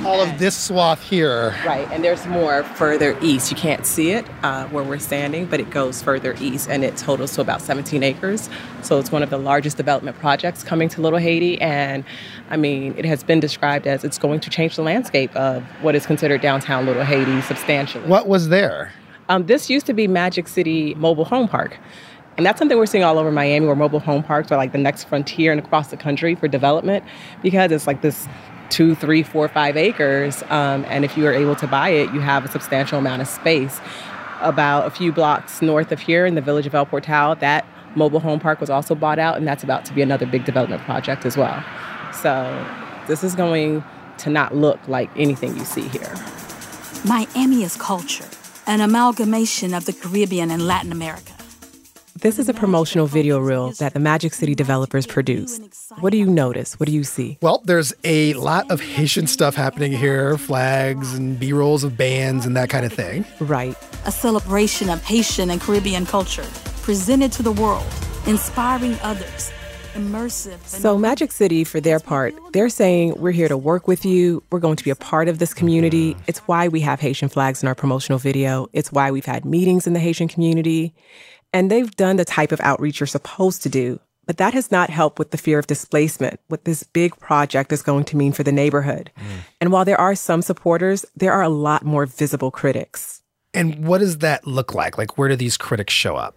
All 0.07 0.21
of 0.21 0.39
this 0.39 0.55
swath 0.55 1.03
here. 1.03 1.53
Right, 1.65 1.85
and 1.91 2.01
there's 2.01 2.25
more 2.27 2.63
further 2.63 3.17
east. 3.21 3.51
You 3.51 3.57
can't 3.57 3.85
see 3.85 4.11
it 4.11 4.25
uh, 4.41 4.65
where 4.69 4.81
we're 4.81 4.99
standing, 4.99 5.47
but 5.47 5.59
it 5.59 5.69
goes 5.69 6.01
further 6.01 6.33
east, 6.39 6.69
and 6.69 6.85
it 6.85 6.95
totals 6.95 7.35
to 7.35 7.41
about 7.41 7.61
17 7.61 8.03
acres. 8.03 8.49
So 8.83 8.99
it's 8.99 9.11
one 9.11 9.21
of 9.21 9.29
the 9.29 9.37
largest 9.37 9.75
development 9.75 10.17
projects 10.17 10.63
coming 10.63 10.87
to 10.89 11.01
Little 11.01 11.19
Haiti, 11.19 11.59
and 11.59 12.05
I 12.49 12.55
mean, 12.55 12.95
it 12.97 13.03
has 13.03 13.21
been 13.21 13.41
described 13.41 13.85
as 13.85 14.05
it's 14.05 14.17
going 14.17 14.39
to 14.39 14.49
change 14.49 14.77
the 14.77 14.81
landscape 14.81 15.35
of 15.35 15.61
what 15.81 15.93
is 15.93 16.05
considered 16.05 16.39
downtown 16.39 16.85
Little 16.85 17.03
Haiti 17.03 17.41
substantially. 17.41 18.07
What 18.07 18.29
was 18.29 18.47
there? 18.47 18.93
Um, 19.27 19.45
this 19.45 19.69
used 19.69 19.87
to 19.87 19.93
be 19.93 20.07
Magic 20.07 20.47
City 20.47 20.95
Mobile 20.95 21.25
Home 21.25 21.49
Park. 21.49 21.77
And 22.37 22.45
that's 22.45 22.59
something 22.59 22.77
we're 22.77 22.85
seeing 22.85 23.03
all 23.03 23.17
over 23.19 23.31
Miami, 23.31 23.65
where 23.65 23.75
mobile 23.75 23.99
home 23.99 24.23
parks 24.23 24.53
are 24.53 24.57
like 24.57 24.71
the 24.71 24.77
next 24.77 25.05
frontier 25.05 25.51
and 25.51 25.59
across 25.59 25.89
the 25.89 25.97
country 25.97 26.33
for 26.35 26.47
development, 26.47 27.03
because 27.41 27.73
it's 27.73 27.87
like 27.87 28.01
this 28.01 28.25
two, 28.69 28.95
three, 28.95 29.23
four, 29.23 29.47
five 29.47 29.77
acres. 29.77 30.43
Um, 30.49 30.85
and 30.87 31.05
if 31.05 31.17
you 31.17 31.25
are 31.27 31.33
able 31.33 31.55
to 31.57 31.67
buy 31.67 31.89
it, 31.89 32.13
you 32.13 32.19
have 32.19 32.45
a 32.45 32.47
substantial 32.47 32.99
amount 32.99 33.21
of 33.21 33.27
space. 33.27 33.79
About 34.41 34.85
a 34.85 34.91
few 34.91 35.11
blocks 35.11 35.61
north 35.61 35.91
of 35.91 35.99
here 35.99 36.25
in 36.25 36.35
the 36.35 36.41
village 36.41 36.67
of 36.67 36.75
El 36.75 36.85
Portal, 36.85 37.35
that 37.35 37.65
mobile 37.95 38.19
home 38.19 38.39
park 38.39 38.59
was 38.61 38.69
also 38.69 38.93
bought 38.93 39.17
out, 39.19 39.37
and 39.37 39.47
that's 39.47 39.63
about 39.63 39.85
to 39.85 39.93
be 39.93 40.01
another 40.01 40.25
big 40.25 40.45
development 40.45 40.83
project 40.83 41.25
as 41.25 41.35
well. 41.35 41.63
So 42.13 42.65
this 43.07 43.23
is 43.23 43.35
going 43.35 43.83
to 44.19 44.29
not 44.29 44.55
look 44.55 44.79
like 44.87 45.09
anything 45.15 45.57
you 45.57 45.65
see 45.65 45.87
here. 45.87 46.13
Miami 47.05 47.63
is 47.63 47.75
culture, 47.77 48.27
an 48.65 48.81
amalgamation 48.81 49.73
of 49.73 49.85
the 49.85 49.93
Caribbean 49.93 50.51
and 50.51 50.67
Latin 50.67 50.91
America. 50.91 51.36
This 52.21 52.39
is 52.39 52.49
a 52.49 52.53
promotional 52.53 53.05
video 53.05 53.37
reel 53.37 53.73
that 53.73 53.93
the 53.93 53.99
Magic 53.99 54.33
City 54.33 54.55
developers 54.55 55.05
produced. 55.05 55.61
What 55.99 56.09
do 56.09 56.17
you 56.17 56.25
notice? 56.25 56.79
What 56.79 56.87
do 56.87 56.91
you 56.91 57.03
see? 57.03 57.37
Well, 57.43 57.61
there's 57.65 57.93
a 58.03 58.33
lot 58.33 58.71
of 58.71 58.81
Haitian 58.81 59.27
stuff 59.27 59.53
happening 59.53 59.91
here 59.91 60.35
flags 60.39 61.13
and 61.13 61.39
B 61.39 61.53
rolls 61.53 61.83
of 61.83 61.95
bands 61.95 62.47
and 62.47 62.57
that 62.57 62.71
kind 62.71 62.87
of 62.87 62.91
thing. 62.91 63.23
Right. 63.39 63.77
A 64.07 64.11
celebration 64.11 64.89
of 64.89 65.03
Haitian 65.03 65.51
and 65.51 65.61
Caribbean 65.61 66.07
culture, 66.07 66.47
presented 66.81 67.31
to 67.33 67.43
the 67.43 67.51
world, 67.51 67.85
inspiring 68.25 68.97
others, 69.03 69.51
immersive. 69.93 70.65
So, 70.65 70.97
Magic 70.97 71.31
City, 71.31 71.63
for 71.63 71.79
their 71.79 71.99
part, 71.99 72.33
they're 72.51 72.69
saying 72.69 73.13
we're 73.17 73.29
here 73.31 73.47
to 73.47 73.57
work 73.57 73.87
with 73.87 74.05
you. 74.05 74.41
We're 74.51 74.59
going 74.59 74.77
to 74.77 74.83
be 74.83 74.89
a 74.89 74.95
part 74.95 75.27
of 75.27 75.37
this 75.37 75.53
community. 75.53 76.15
Mm-hmm. 76.15 76.23
It's 76.25 76.39
why 76.39 76.67
we 76.67 76.79
have 76.79 76.99
Haitian 76.99 77.29
flags 77.29 77.61
in 77.61 77.67
our 77.67 77.75
promotional 77.75 78.17
video. 78.17 78.69
It's 78.73 78.91
why 78.91 79.11
we've 79.11 79.25
had 79.25 79.45
meetings 79.45 79.85
in 79.85 79.93
the 79.93 79.99
Haitian 79.99 80.27
community. 80.27 80.95
And 81.53 81.71
they've 81.71 81.95
done 81.95 82.17
the 82.17 82.25
type 82.25 82.51
of 82.51 82.61
outreach 82.61 82.99
you're 82.99 83.07
supposed 83.07 83.63
to 83.63 83.69
do. 83.69 83.99
But 84.25 84.37
that 84.37 84.53
has 84.53 84.71
not 84.71 84.89
helped 84.89 85.19
with 85.19 85.31
the 85.31 85.37
fear 85.37 85.57
of 85.57 85.67
displacement, 85.67 86.41
what 86.49 86.65
this 86.65 86.83
big 86.83 87.17
project 87.17 87.71
is 87.71 87.81
going 87.81 88.03
to 88.05 88.17
mean 88.17 88.33
for 88.33 88.43
the 88.43 88.51
neighborhood. 88.51 89.09
Mm. 89.15 89.23
And 89.61 89.71
while 89.71 89.85
there 89.85 89.99
are 89.99 90.15
some 90.15 90.41
supporters, 90.41 91.05
there 91.15 91.31
are 91.31 91.41
a 91.41 91.49
lot 91.49 91.85
more 91.85 92.05
visible 92.05 92.51
critics. 92.51 93.21
And 93.53 93.87
what 93.87 93.99
does 93.99 94.17
that 94.17 94.45
look 94.45 94.75
like? 94.75 94.97
Like, 94.97 95.17
where 95.17 95.29
do 95.29 95.37
these 95.37 95.55
critics 95.55 95.93
show 95.93 96.17
up? 96.17 96.35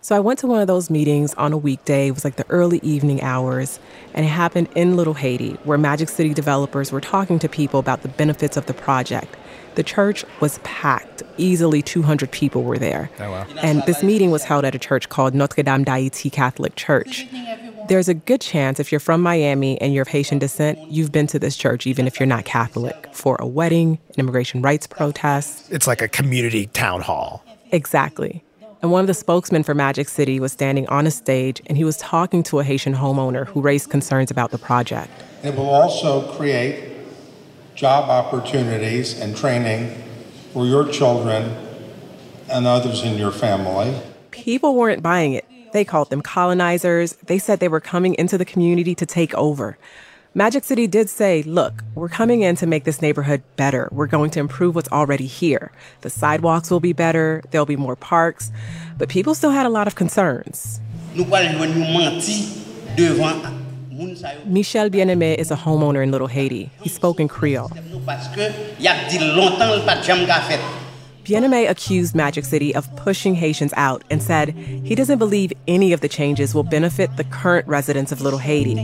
So 0.00 0.16
I 0.16 0.20
went 0.20 0.38
to 0.38 0.46
one 0.46 0.60
of 0.60 0.68
those 0.68 0.88
meetings 0.88 1.34
on 1.34 1.52
a 1.52 1.58
weekday. 1.58 2.06
It 2.08 2.12
was 2.12 2.24
like 2.24 2.36
the 2.36 2.48
early 2.48 2.78
evening 2.82 3.22
hours, 3.22 3.80
and 4.14 4.24
it 4.24 4.28
happened 4.28 4.68
in 4.76 4.96
Little 4.96 5.14
Haiti, 5.14 5.54
where 5.64 5.76
Magic 5.78 6.08
City 6.08 6.32
developers 6.32 6.92
were 6.92 7.00
talking 7.00 7.38
to 7.40 7.48
people 7.48 7.80
about 7.80 8.02
the 8.02 8.08
benefits 8.08 8.56
of 8.56 8.66
the 8.66 8.72
project. 8.72 9.36
The 9.76 9.82
church 9.82 10.24
was 10.40 10.58
packed. 10.64 11.22
Easily 11.36 11.82
200 11.82 12.30
people 12.30 12.62
were 12.62 12.78
there. 12.78 13.10
Oh, 13.20 13.30
wow. 13.30 13.46
And 13.62 13.82
this 13.82 14.02
meeting 14.02 14.30
was 14.30 14.42
held 14.42 14.64
at 14.64 14.74
a 14.74 14.78
church 14.78 15.10
called 15.10 15.34
Notre 15.34 15.62
Dame 15.62 15.84
d'Haïti 15.84 16.32
Catholic 16.32 16.76
Church. 16.76 17.26
There's 17.88 18.08
a 18.08 18.14
good 18.14 18.40
chance 18.40 18.80
if 18.80 18.90
you're 18.90 18.98
from 18.98 19.20
Miami 19.20 19.78
and 19.80 19.92
you're 19.92 20.02
of 20.02 20.08
Haitian 20.08 20.38
descent, 20.38 20.78
you've 20.90 21.12
been 21.12 21.26
to 21.28 21.38
this 21.38 21.56
church, 21.56 21.86
even 21.86 22.06
if 22.06 22.18
you're 22.18 22.26
not 22.26 22.46
Catholic, 22.46 23.08
for 23.12 23.36
a 23.38 23.46
wedding, 23.46 23.98
an 24.08 24.14
immigration 24.16 24.62
rights 24.62 24.86
protest. 24.86 25.70
It's 25.70 25.86
like 25.86 26.00
a 26.00 26.08
community 26.08 26.66
town 26.68 27.02
hall. 27.02 27.44
Exactly. 27.70 28.42
And 28.80 28.90
one 28.90 29.02
of 29.02 29.06
the 29.06 29.14
spokesmen 29.14 29.62
for 29.62 29.74
Magic 29.74 30.08
City 30.08 30.40
was 30.40 30.52
standing 30.52 30.88
on 30.88 31.06
a 31.06 31.10
stage 31.10 31.60
and 31.66 31.76
he 31.76 31.84
was 31.84 31.98
talking 31.98 32.42
to 32.44 32.60
a 32.60 32.64
Haitian 32.64 32.94
homeowner 32.94 33.46
who 33.46 33.60
raised 33.60 33.90
concerns 33.90 34.30
about 34.30 34.52
the 34.52 34.58
project. 34.58 35.10
It 35.42 35.54
will 35.54 35.68
also 35.68 36.32
create 36.32 36.95
job 37.76 38.08
opportunities 38.08 39.20
and 39.20 39.36
training 39.36 40.02
for 40.52 40.64
your 40.64 40.88
children 40.90 41.54
and 42.50 42.66
others 42.66 43.02
in 43.02 43.18
your 43.18 43.30
family. 43.30 44.00
People 44.30 44.74
weren't 44.74 45.02
buying 45.02 45.34
it. 45.34 45.44
They 45.72 45.84
called 45.84 46.08
them 46.08 46.22
colonizers. 46.22 47.12
They 47.26 47.38
said 47.38 47.60
they 47.60 47.68
were 47.68 47.80
coming 47.80 48.14
into 48.14 48.38
the 48.38 48.46
community 48.46 48.94
to 48.94 49.04
take 49.04 49.34
over. 49.34 49.76
Magic 50.32 50.64
City 50.64 50.86
did 50.86 51.10
say, 51.10 51.42
look, 51.42 51.82
we're 51.94 52.08
coming 52.08 52.42
in 52.42 52.56
to 52.56 52.66
make 52.66 52.84
this 52.84 53.02
neighborhood 53.02 53.42
better. 53.56 53.88
We're 53.92 54.06
going 54.06 54.30
to 54.32 54.40
improve 54.40 54.74
what's 54.74 54.90
already 54.90 55.26
here. 55.26 55.72
The 56.00 56.10
sidewalks 56.10 56.70
will 56.70 56.80
be 56.80 56.92
better, 56.92 57.42
there'll 57.50 57.66
be 57.66 57.76
more 57.76 57.96
parks. 57.96 58.52
But 58.96 59.08
people 59.08 59.34
still 59.34 59.50
had 59.50 59.66
a 59.66 59.70
lot 59.70 59.86
of 59.86 59.94
concerns. 59.94 60.80
Michel 64.44 64.90
Bien-Aimé 64.90 65.36
is 65.36 65.50
a 65.50 65.56
homeowner 65.56 66.02
in 66.02 66.10
Little 66.10 66.26
Haiti. 66.26 66.70
He 66.82 66.88
spoke 66.90 67.18
in 67.18 67.28
Creole. 67.28 67.70
Bien-Aimé 71.24 71.70
accused 71.70 72.14
Magic 72.14 72.44
City 72.44 72.74
of 72.74 72.94
pushing 72.96 73.34
Haitians 73.34 73.72
out 73.76 74.04
and 74.10 74.22
said 74.22 74.50
he 74.50 74.94
doesn't 74.94 75.18
believe 75.18 75.52
any 75.66 75.94
of 75.94 76.02
the 76.02 76.08
changes 76.08 76.54
will 76.54 76.62
benefit 76.62 77.16
the 77.16 77.24
current 77.24 77.66
residents 77.66 78.12
of 78.12 78.20
Little 78.20 78.38
Haiti. 78.38 78.74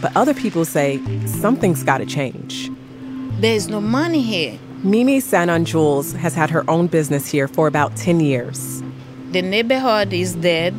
But 0.00 0.16
other 0.16 0.34
people 0.34 0.64
say 0.64 1.00
something's 1.26 1.84
got 1.84 1.98
to 1.98 2.06
change. 2.06 2.70
There's 3.40 3.68
no 3.68 3.80
money 3.80 4.20
here. 4.20 4.58
Mimi 4.82 5.20
Sanon 5.20 5.64
Jules 5.64 6.12
has 6.12 6.34
had 6.34 6.50
her 6.50 6.68
own 6.68 6.88
business 6.88 7.26
here 7.26 7.46
for 7.46 7.68
about 7.68 7.96
10 7.96 8.20
years. 8.20 8.82
The 9.30 9.42
neighborhood 9.42 10.12
is 10.12 10.34
dead. 10.34 10.74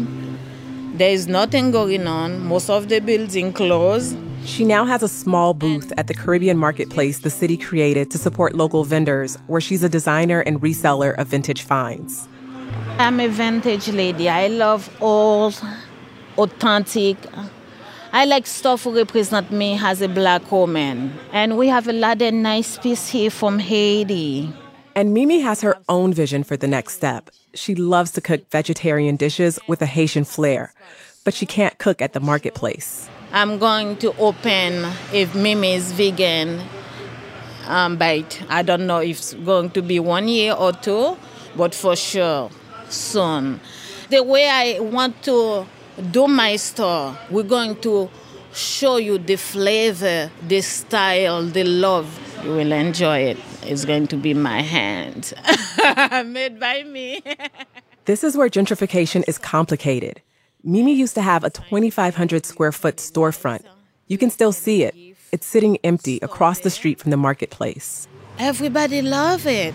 There 0.96 1.10
is 1.10 1.28
nothing 1.28 1.72
going 1.72 2.08
on. 2.08 2.40
Most 2.40 2.70
of 2.70 2.88
the 2.88 3.02
buildings 3.02 3.54
closed. 3.54 4.16
She 4.46 4.64
now 4.64 4.86
has 4.86 5.04
a 5.04 5.10
small 5.10 5.54
booth 5.54 5.92
at 5.98 6.08
the 6.08 6.14
Caribbean 6.14 6.58
marketplace 6.58 7.20
the 7.20 7.30
city 7.30 7.58
created 7.58 8.10
to 8.12 8.18
support 8.18 8.56
local 8.56 8.86
vendors, 8.86 9.38
where 9.48 9.60
she's 9.60 9.84
a 9.84 9.90
designer 9.90 10.40
and 10.40 10.62
reseller 10.62 11.14
of 11.18 11.28
vintage 11.28 11.64
finds. 11.64 12.30
I'm 12.98 13.20
a 13.20 13.28
vintage 13.28 13.90
lady. 13.90 14.30
I 14.30 14.48
love 14.48 14.90
old, 15.02 15.62
authentic. 16.38 17.18
I 18.14 18.24
like 18.24 18.48
stuff 18.48 18.86
who 18.86 18.96
represent 18.96 19.52
me 19.52 19.78
as 19.78 20.02
a 20.02 20.08
black 20.08 20.50
woman. 20.50 21.12
And 21.34 21.58
we 21.58 21.68
have 21.68 21.90
a 21.90 21.94
lot 21.94 22.22
of 22.22 22.34
nice 22.34 22.78
pieces 22.78 23.10
here 23.10 23.32
from 23.32 23.60
Haiti. 23.60 24.50
And 24.96 25.14
Mimi 25.14 25.42
has 25.42 25.60
her 25.60 25.78
own 25.90 26.14
vision 26.14 26.46
for 26.46 26.56
the 26.56 26.68
next 26.68 26.94
step. 26.94 27.32
She 27.56 27.74
loves 27.76 28.12
to 28.12 28.22
cook 28.22 28.50
vegetarian 28.52 29.16
dishes 29.16 29.60
with 29.68 29.82
a 29.82 29.86
Haitian 29.86 30.26
flair, 30.26 30.74
but 31.24 31.34
she 31.34 31.46
can't 31.46 31.78
cook 31.78 32.02
at 32.02 32.14
the 32.14 32.20
marketplace. 32.20 33.10
I'm 33.32 33.58
going 33.58 33.98
to 33.98 34.16
open 34.18 34.86
if 35.12 35.34
Mimi's 35.34 35.92
vegan 35.92 36.62
um, 37.68 37.98
bite. 37.98 38.42
I 38.50 38.62
don't 38.62 38.86
know 38.88 39.00
if 39.00 39.18
it's 39.18 39.34
going 39.34 39.72
to 39.72 39.82
be 39.82 40.00
one 40.00 40.28
year 40.28 40.54
or 40.54 40.72
two, 40.72 41.18
but 41.56 41.74
for 41.74 41.96
sure 41.96 42.50
soon. 42.90 43.60
The 44.10 44.22
way 44.24 44.48
I 44.50 44.80
want 44.80 45.24
to 45.24 45.66
do 46.12 46.28
my 46.28 46.58
store, 46.58 47.18
we're 47.30 47.44
going 47.44 47.76
to 47.82 48.10
show 48.54 48.98
you 48.98 49.18
the 49.18 49.36
flavor, 49.36 50.32
the 50.48 50.62
style, 50.62 51.44
the 51.44 51.64
love. 51.64 52.08
You 52.44 52.52
will 52.52 52.72
enjoy 52.72 53.20
it. 53.20 53.38
It's 53.64 53.86
going 53.86 54.08
to 54.08 54.18
be 54.18 54.34
my 54.34 54.62
hand, 54.62 55.34
made 56.26 56.60
by 56.60 56.84
me. 56.84 57.22
this 58.06 58.24
is 58.24 58.38
where 58.38 58.50
gentrification 58.50 59.24
is 59.28 59.38
complicated. 59.38 60.22
Mimi 60.64 60.94
used 60.94 61.16
to 61.16 61.22
have 61.22 61.44
a 61.44 61.50
2,500 61.50 62.46
square 62.46 62.72
foot 62.72 62.98
storefront. 62.98 63.64
You 64.08 64.18
can 64.18 64.30
still 64.30 64.52
see 64.52 64.84
it. 64.84 64.96
It's 65.32 65.46
sitting 65.46 65.78
empty 65.84 66.20
across 66.22 66.60
the 66.60 66.70
street 66.70 67.00
from 67.00 67.12
the 67.12 67.18
marketplace. 67.18 68.08
Everybody 68.40 69.02
love 69.02 69.46
it. 69.46 69.74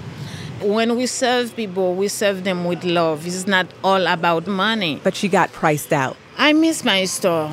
When 0.62 0.96
we 0.96 1.06
serve 1.06 1.56
people, 1.56 1.94
we 1.94 2.08
serve 2.08 2.44
them 2.44 2.64
with 2.64 2.84
love. 2.84 3.26
It's 3.26 3.46
not 3.46 3.66
all 3.82 4.06
about 4.06 4.46
money. 4.46 5.00
But 5.02 5.16
she 5.16 5.28
got 5.28 5.52
priced 5.52 5.92
out. 5.92 6.16
I 6.36 6.52
miss 6.52 6.84
my 6.84 7.04
store. 7.04 7.52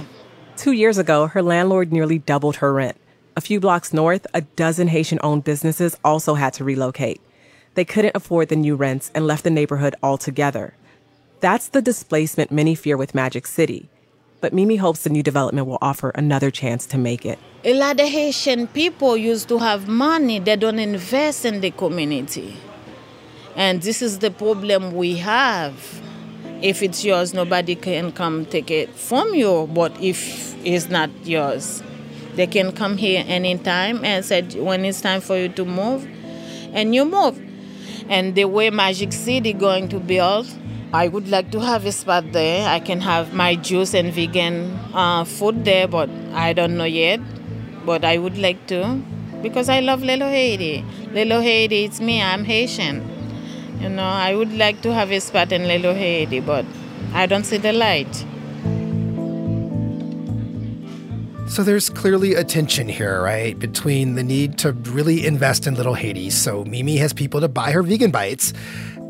Two 0.57 0.71
years 0.71 0.97
ago, 0.97 1.27
her 1.27 1.41
landlord 1.41 1.91
nearly 1.91 2.17
doubled 2.19 2.57
her 2.57 2.73
rent. 2.73 2.97
A 3.35 3.41
few 3.41 3.59
blocks 3.59 3.93
north, 3.93 4.25
a 4.33 4.41
dozen 4.41 4.87
Haitian 4.87 5.19
owned 5.21 5.43
businesses 5.43 5.95
also 6.03 6.33
had 6.33 6.53
to 6.53 6.63
relocate. 6.63 7.21
They 7.77 7.85
couldn't 7.85 8.15
afford 8.15 8.49
the 8.49 8.55
new 8.55 8.75
rents 8.75 9.11
and 9.13 9.27
left 9.27 9.43
the 9.43 9.51
neighborhood 9.51 9.93
altogether. 10.01 10.73
That's 11.41 11.67
the 11.67 11.79
displacement 11.79 12.51
many 12.51 12.73
fear 12.73 12.97
with 12.97 13.13
Magic 13.13 13.45
City. 13.45 13.87
But 14.41 14.51
Mimi 14.51 14.77
hopes 14.77 15.03
the 15.03 15.11
new 15.11 15.21
development 15.21 15.67
will 15.67 15.77
offer 15.79 16.09
another 16.15 16.49
chance 16.49 16.87
to 16.87 16.97
make 16.97 17.23
it. 17.23 17.37
A 17.63 17.75
lot 17.75 17.99
of 17.99 18.07
Haitian 18.07 18.65
people 18.65 19.15
used 19.15 19.47
to 19.49 19.59
have 19.59 19.87
money, 19.87 20.39
they 20.39 20.55
don't 20.55 20.79
invest 20.79 21.45
in 21.45 21.61
the 21.61 21.69
community. 21.69 22.57
And 23.55 23.83
this 23.83 24.01
is 24.01 24.17
the 24.17 24.31
problem 24.31 24.93
we 24.93 25.17
have. 25.17 26.01
If 26.63 26.81
it's 26.81 27.05
yours, 27.05 27.35
nobody 27.35 27.75
can 27.75 28.11
come 28.11 28.47
take 28.47 28.71
it 28.71 28.89
from 28.95 29.35
you. 29.35 29.69
But 29.71 29.95
if 30.01 30.55
it's 30.65 30.89
not 30.89 31.11
yours, 31.23 31.83
they 32.33 32.47
can 32.47 32.71
come 32.71 32.97
here 32.97 33.23
anytime 33.27 34.03
and 34.03 34.25
said 34.25 34.55
when 34.55 34.83
it's 34.83 34.99
time 34.99 35.21
for 35.21 35.37
you 35.37 35.49
to 35.49 35.63
move, 35.63 36.07
and 36.73 36.95
you 36.95 37.05
move. 37.05 37.46
And 38.09 38.35
the 38.35 38.45
way 38.45 38.69
Magic 38.69 39.11
City 39.11 39.53
going 39.53 39.89
to 39.89 39.99
build, 39.99 40.47
I 40.93 41.07
would 41.09 41.27
like 41.27 41.51
to 41.51 41.59
have 41.59 41.85
a 41.85 41.91
spot 41.91 42.31
there. 42.31 42.67
I 42.67 42.79
can 42.79 43.01
have 43.01 43.33
my 43.33 43.55
juice 43.55 43.93
and 43.93 44.13
vegan 44.13 44.71
uh, 44.93 45.25
food 45.25 45.65
there, 45.65 45.87
but 45.87 46.09
I 46.33 46.53
don't 46.53 46.77
know 46.77 46.85
yet. 46.85 47.19
But 47.85 48.05
I 48.05 48.17
would 48.17 48.37
like 48.37 48.65
to 48.67 49.01
because 49.41 49.69
I 49.69 49.81
love 49.81 50.01
Little 50.01 50.29
Haiti. 50.29 50.85
Little 51.11 51.41
Haiti, 51.41 51.83
it's 51.85 51.99
me, 51.99 52.21
I'm 52.21 52.45
Haitian. 52.45 53.03
You 53.81 53.89
know, 53.89 54.03
I 54.03 54.35
would 54.35 54.53
like 54.53 54.81
to 54.81 54.93
have 54.93 55.11
a 55.11 55.19
spot 55.19 55.51
in 55.51 55.67
Little 55.67 55.93
Haiti, 55.93 56.39
but 56.39 56.65
I 57.13 57.25
don't 57.25 57.45
see 57.45 57.57
the 57.57 57.73
light. 57.73 58.25
So 61.47 61.63
there's 61.63 61.89
clearly 61.89 62.35
a 62.35 62.43
tension 62.43 62.89
here, 62.89 63.21
right, 63.21 63.57
between 63.57 64.15
the 64.15 64.23
need 64.23 64.57
to 64.59 64.73
really 64.73 65.25
invest 65.25 65.65
in 65.65 65.75
Little 65.75 65.95
Haiti 65.95 66.29
so 66.29 66.63
Mimi 66.65 66.97
has 66.97 67.13
people 67.13 67.39
to 67.39 67.47
buy 67.47 67.71
her 67.71 67.81
vegan 67.81 68.11
bites 68.11 68.53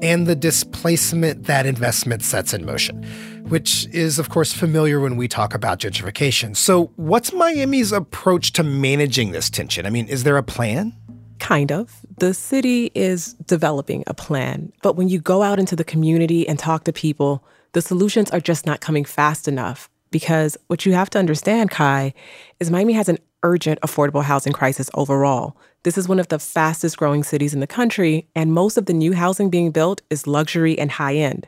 and 0.01 0.27
the 0.27 0.35
displacement 0.35 1.45
that 1.45 1.65
investment 1.65 2.21
sets 2.21 2.53
in 2.53 2.63
motion, 2.63 3.03
which 3.49 3.87
is, 3.87 4.19
of 4.19 4.29
course, 4.29 4.53
familiar 4.53 4.99
when 4.99 5.17
we 5.17 5.27
talk 5.27 5.55
about 5.55 5.79
gentrification. 5.79 6.55
So, 6.55 6.91
what's 6.95 7.33
Miami's 7.33 7.91
approach 7.91 8.53
to 8.53 8.63
managing 8.63 9.31
this 9.31 9.49
tension? 9.49 9.85
I 9.85 9.89
mean, 9.89 10.07
is 10.07 10.23
there 10.23 10.37
a 10.37 10.43
plan? 10.43 10.93
Kind 11.39 11.71
of. 11.71 12.05
The 12.19 12.33
city 12.33 12.91
is 12.93 13.33
developing 13.45 14.03
a 14.07 14.13
plan, 14.13 14.71
but 14.83 14.95
when 14.95 15.09
you 15.09 15.19
go 15.19 15.41
out 15.41 15.59
into 15.59 15.75
the 15.75 15.83
community 15.83 16.47
and 16.47 16.57
talk 16.57 16.83
to 16.85 16.93
people, 16.93 17.43
the 17.73 17.81
solutions 17.81 18.29
are 18.31 18.39
just 18.39 18.65
not 18.65 18.79
coming 18.79 19.05
fast 19.05 19.47
enough. 19.47 19.89
Because 20.17 20.57
what 20.65 20.83
you 20.83 20.93
have 20.93 21.11
to 21.11 21.19
understand, 21.19 21.69
Kai, 21.69 22.11
is 22.59 22.71
Miami 22.71 22.93
has 22.93 23.07
an 23.07 23.19
urgent 23.43 23.79
affordable 23.81 24.23
housing 24.23 24.51
crisis 24.51 24.89
overall. 24.95 25.55
This 25.83 25.95
is 25.95 26.07
one 26.07 26.19
of 26.19 26.29
the 26.29 26.39
fastest 26.39 26.97
growing 26.97 27.23
cities 27.23 27.53
in 27.53 27.59
the 27.59 27.67
country, 27.67 28.27
and 28.35 28.51
most 28.51 28.77
of 28.77 28.87
the 28.87 28.93
new 28.93 29.13
housing 29.13 29.51
being 29.51 29.69
built 29.69 30.01
is 30.09 30.25
luxury 30.25 30.75
and 30.79 30.89
high 30.89 31.13
end. 31.13 31.47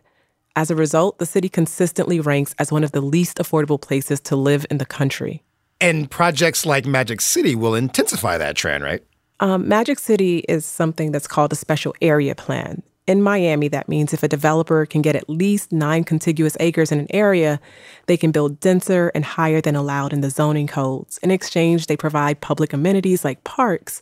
As 0.55 0.69
a 0.69 0.75
result, 0.75 1.17
the 1.17 1.25
city 1.25 1.49
consistently 1.49 2.19
ranks 2.19 2.53
as 2.59 2.71
one 2.71 2.83
of 2.83 2.91
the 2.91 3.01
least 3.01 3.39
affordable 3.39 3.81
places 3.81 4.19
to 4.21 4.35
live 4.35 4.67
in 4.69 4.77
the 4.77 4.85
country. 4.85 5.41
And 5.81 6.11
projects 6.11 6.63
like 6.63 6.85
Magic 6.85 7.21
City 7.21 7.55
will 7.55 7.73
intensify 7.73 8.37
that 8.37 8.55
trend, 8.55 8.83
right? 8.83 9.03
Um, 9.39 9.67
Magic 9.67 9.97
City 9.97 10.45
is 10.47 10.63
something 10.63 11.11
that's 11.11 11.27
called 11.27 11.51
a 11.53 11.55
special 11.55 11.95
area 12.03 12.35
plan. 12.35 12.83
In 13.09 13.23
Miami, 13.23 13.69
that 13.69 13.89
means 13.89 14.13
if 14.13 14.21
a 14.21 14.27
developer 14.27 14.85
can 14.85 15.01
get 15.01 15.15
at 15.15 15.27
least 15.27 15.71
nine 15.71 16.03
contiguous 16.03 16.55
acres 16.59 16.91
in 16.91 16.99
an 16.99 17.07
area, 17.09 17.59
they 18.05 18.17
can 18.17 18.29
build 18.29 18.59
denser 18.59 19.11
and 19.15 19.25
higher 19.25 19.61
than 19.61 19.75
allowed 19.75 20.13
in 20.13 20.21
the 20.21 20.29
zoning 20.29 20.67
codes. 20.67 21.17
In 21.23 21.31
exchange, 21.31 21.87
they 21.87 21.97
provide 21.97 22.39
public 22.39 22.71
amenities 22.71 23.25
like 23.25 23.43
parks. 23.43 23.99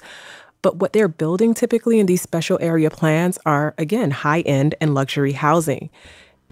But 0.62 0.80
what 0.80 0.92
they're 0.92 1.08
building 1.08 1.54
typically 1.54 2.02
in 2.02 2.06
these 2.06 2.22
special 2.22 2.58
area 2.60 2.90
plans 2.90 3.40
are, 3.46 3.74
again, 3.78 4.12
high 4.12 4.42
end 4.42 4.76
and 4.82 4.94
luxury 4.94 5.32
housing. 5.32 5.90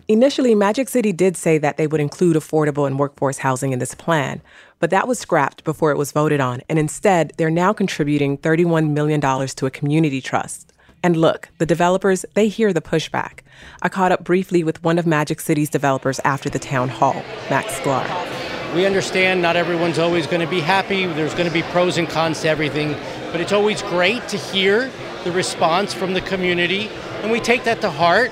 Initially, 0.07 0.55
Magic 0.55 0.87
City 0.87 1.11
did 1.11 1.35
say 1.35 1.57
that 1.57 1.75
they 1.75 1.87
would 1.87 1.99
include 1.99 2.37
affordable 2.37 2.87
and 2.87 2.97
workforce 2.97 3.39
housing 3.39 3.73
in 3.73 3.79
this 3.79 3.95
plan, 3.95 4.41
but 4.79 4.91
that 4.91 5.09
was 5.09 5.19
scrapped 5.19 5.65
before 5.65 5.91
it 5.91 5.97
was 5.97 6.13
voted 6.13 6.39
on. 6.39 6.61
And 6.69 6.79
instead, 6.79 7.33
they're 7.35 7.51
now 7.51 7.73
contributing 7.73 8.37
$31 8.37 8.91
million 8.91 9.19
to 9.19 9.65
a 9.65 9.71
community 9.71 10.21
trust. 10.21 10.71
And 11.05 11.17
look, 11.17 11.49
the 11.59 11.67
developers, 11.67 12.25
they 12.33 12.47
hear 12.47 12.73
the 12.73 12.81
pushback. 12.81 13.41
I 13.83 13.89
caught 13.89 14.11
up 14.11 14.23
briefly 14.23 14.63
with 14.63 14.83
one 14.83 14.97
of 14.97 15.05
Magic 15.05 15.39
City's 15.39 15.69
developers 15.69 16.19
after 16.25 16.49
the 16.49 16.57
town 16.57 16.89
hall, 16.89 17.13
Max 17.47 17.75
Sklar. 17.75 18.73
We 18.73 18.87
understand 18.87 19.39
not 19.39 19.55
everyone's 19.55 19.99
always 19.99 20.25
going 20.25 20.41
to 20.41 20.47
be 20.47 20.61
happy. 20.61 21.05
There's 21.05 21.35
going 21.35 21.45
to 21.45 21.53
be 21.53 21.61
pros 21.61 21.99
and 21.99 22.09
cons 22.09 22.41
to 22.41 22.49
everything. 22.49 22.93
But 23.31 23.39
it's 23.39 23.51
always 23.51 23.83
great 23.83 24.27
to 24.29 24.37
hear 24.37 24.91
the 25.23 25.31
response 25.31 25.93
from 25.93 26.15
the 26.15 26.21
community, 26.21 26.89
and 27.21 27.31
we 27.31 27.39
take 27.39 27.65
that 27.65 27.81
to 27.81 27.91
heart. 27.91 28.31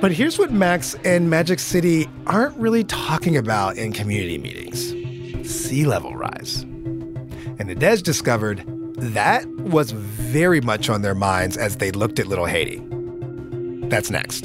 But 0.00 0.10
here's 0.10 0.36
what 0.36 0.50
Max 0.50 0.96
and 1.04 1.30
Magic 1.30 1.60
City 1.60 2.08
aren't 2.26 2.56
really 2.56 2.82
talking 2.82 3.36
about 3.36 3.76
in 3.76 3.92
community 3.92 4.36
meetings 4.36 4.96
sea 5.48 5.86
level 5.86 6.16
rise. 6.16 6.62
And 6.62 7.68
Nadege 7.68 8.02
discovered 8.02 8.64
that 9.00 9.46
was 9.60 9.90
very 9.92 10.60
much 10.60 10.88
on 10.88 11.02
their 11.02 11.14
minds 11.14 11.56
as 11.56 11.76
they 11.76 11.90
looked 11.90 12.18
at 12.18 12.26
Little 12.26 12.46
Haiti. 12.46 12.80
That's 13.88 14.10
next. 14.10 14.44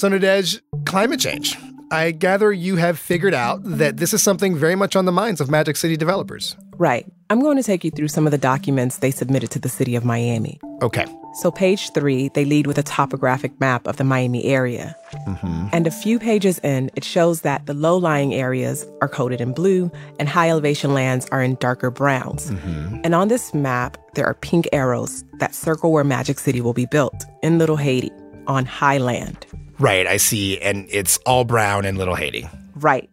So, 0.00 0.08
Nadege, 0.08 0.62
climate 0.86 1.20
change. 1.20 1.56
I 1.90 2.12
gather 2.12 2.52
you 2.52 2.76
have 2.76 2.98
figured 2.98 3.34
out 3.34 3.60
that 3.64 3.98
this 3.98 4.14
is 4.14 4.22
something 4.22 4.56
very 4.56 4.74
much 4.74 4.96
on 4.96 5.04
the 5.04 5.12
minds 5.12 5.40
of 5.40 5.50
Magic 5.50 5.76
City 5.76 5.96
developers. 5.96 6.56
Right. 6.76 7.04
I'm 7.28 7.40
going 7.40 7.58
to 7.58 7.62
take 7.62 7.84
you 7.84 7.90
through 7.90 8.08
some 8.08 8.26
of 8.26 8.30
the 8.30 8.38
documents 8.38 8.98
they 8.98 9.10
submitted 9.10 9.50
to 9.50 9.58
the 9.58 9.68
city 9.68 9.96
of 9.96 10.04
Miami. 10.04 10.58
Okay. 10.82 11.04
So, 11.32 11.50
page 11.50 11.92
three, 11.92 12.28
they 12.30 12.44
lead 12.44 12.66
with 12.66 12.76
a 12.76 12.82
topographic 12.82 13.58
map 13.60 13.86
of 13.86 13.96
the 13.96 14.04
Miami 14.04 14.44
area. 14.44 14.96
Mm-hmm. 15.26 15.68
And 15.72 15.86
a 15.86 15.90
few 15.90 16.18
pages 16.18 16.58
in, 16.60 16.90
it 16.96 17.04
shows 17.04 17.42
that 17.42 17.66
the 17.66 17.74
low 17.74 17.96
lying 17.96 18.34
areas 18.34 18.84
are 19.00 19.08
coded 19.08 19.40
in 19.40 19.52
blue 19.52 19.90
and 20.18 20.28
high 20.28 20.50
elevation 20.50 20.92
lands 20.92 21.26
are 21.30 21.42
in 21.42 21.54
darker 21.56 21.90
browns. 21.90 22.50
Mm-hmm. 22.50 23.02
And 23.04 23.14
on 23.14 23.28
this 23.28 23.54
map, 23.54 23.96
there 24.14 24.26
are 24.26 24.34
pink 24.34 24.68
arrows 24.72 25.24
that 25.38 25.54
circle 25.54 25.92
where 25.92 26.04
Magic 26.04 26.38
City 26.38 26.60
will 26.60 26.74
be 26.74 26.86
built 26.86 27.24
in 27.42 27.58
Little 27.58 27.76
Haiti 27.76 28.10
on 28.46 28.64
high 28.64 28.98
land. 28.98 29.46
Right, 29.78 30.06
I 30.06 30.16
see. 30.16 30.60
And 30.60 30.86
it's 30.90 31.16
all 31.18 31.44
brown 31.44 31.84
in 31.84 31.96
Little 31.96 32.16
Haiti. 32.16 32.48
Right. 32.74 33.08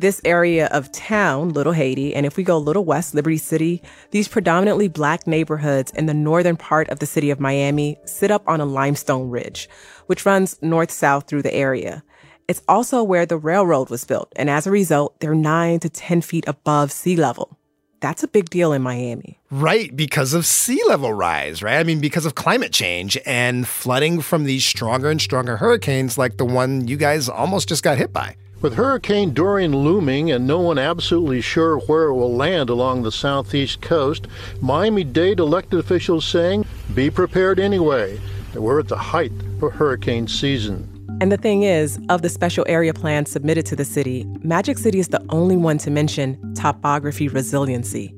This 0.00 0.22
area 0.24 0.66
of 0.68 0.90
town, 0.92 1.50
Little 1.50 1.74
Haiti, 1.74 2.14
and 2.14 2.24
if 2.24 2.38
we 2.38 2.42
go 2.42 2.56
a 2.56 2.58
little 2.58 2.86
west, 2.86 3.14
Liberty 3.14 3.36
City, 3.36 3.82
these 4.12 4.28
predominantly 4.28 4.88
black 4.88 5.26
neighborhoods 5.26 5.92
in 5.92 6.06
the 6.06 6.14
northern 6.14 6.56
part 6.56 6.88
of 6.88 7.00
the 7.00 7.06
city 7.06 7.28
of 7.28 7.38
Miami 7.38 7.98
sit 8.06 8.30
up 8.30 8.42
on 8.48 8.62
a 8.62 8.64
limestone 8.64 9.28
ridge, 9.28 9.68
which 10.06 10.24
runs 10.24 10.56
north 10.62 10.90
south 10.90 11.26
through 11.26 11.42
the 11.42 11.52
area. 11.52 12.02
It's 12.48 12.62
also 12.66 13.02
where 13.02 13.26
the 13.26 13.36
railroad 13.36 13.90
was 13.90 14.06
built, 14.06 14.32
and 14.36 14.48
as 14.48 14.66
a 14.66 14.70
result, 14.70 15.20
they're 15.20 15.34
9 15.34 15.80
to 15.80 15.90
10 15.90 16.22
feet 16.22 16.48
above 16.48 16.92
sea 16.92 17.16
level. 17.16 17.58
That's 18.00 18.22
a 18.22 18.28
big 18.28 18.48
deal 18.48 18.72
in 18.72 18.80
Miami. 18.80 19.38
Right, 19.50 19.94
because 19.94 20.32
of 20.32 20.46
sea 20.46 20.80
level 20.88 21.12
rise, 21.12 21.62
right? 21.62 21.76
I 21.78 21.84
mean, 21.84 22.00
because 22.00 22.24
of 22.24 22.34
climate 22.34 22.72
change 22.72 23.18
and 23.26 23.68
flooding 23.68 24.22
from 24.22 24.44
these 24.44 24.64
stronger 24.64 25.10
and 25.10 25.20
stronger 25.20 25.58
hurricanes 25.58 26.16
like 26.16 26.38
the 26.38 26.46
one 26.46 26.88
you 26.88 26.96
guys 26.96 27.28
almost 27.28 27.68
just 27.68 27.82
got 27.82 27.98
hit 27.98 28.14
by. 28.14 28.36
With 28.62 28.74
Hurricane 28.74 29.32
Dorian 29.32 29.74
looming 29.74 30.30
and 30.30 30.46
no 30.46 30.60
one 30.60 30.76
absolutely 30.76 31.40
sure 31.40 31.78
where 31.78 32.08
it 32.08 32.14
will 32.14 32.36
land 32.36 32.68
along 32.68 33.02
the 33.02 33.10
southeast 33.10 33.80
coast, 33.80 34.26
Miami 34.60 35.02
Dade 35.02 35.40
elected 35.40 35.80
officials 35.80 36.26
saying, 36.26 36.66
be 36.94 37.08
prepared 37.08 37.58
anyway. 37.58 38.20
We're 38.54 38.80
at 38.80 38.88
the 38.88 38.98
height 38.98 39.32
of 39.62 39.72
hurricane 39.72 40.28
season. 40.28 40.86
And 41.22 41.32
the 41.32 41.38
thing 41.38 41.62
is, 41.62 41.98
of 42.10 42.20
the 42.20 42.28
special 42.28 42.66
area 42.68 42.92
plan 42.92 43.24
submitted 43.24 43.64
to 43.64 43.76
the 43.76 43.84
city, 43.86 44.26
Magic 44.42 44.76
City 44.76 44.98
is 44.98 45.08
the 45.08 45.24
only 45.30 45.56
one 45.56 45.78
to 45.78 45.90
mention 45.90 46.52
topography 46.52 47.28
resiliency. 47.28 48.14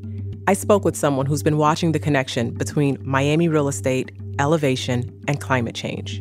I 0.48 0.54
spoke 0.54 0.84
with 0.84 0.96
someone 0.96 1.26
who's 1.26 1.44
been 1.44 1.56
watching 1.56 1.92
the 1.92 2.00
connection 2.00 2.50
between 2.50 2.98
Miami 3.02 3.48
real 3.48 3.68
estate, 3.68 4.10
elevation, 4.40 5.08
and 5.28 5.40
climate 5.40 5.76
change. 5.76 6.20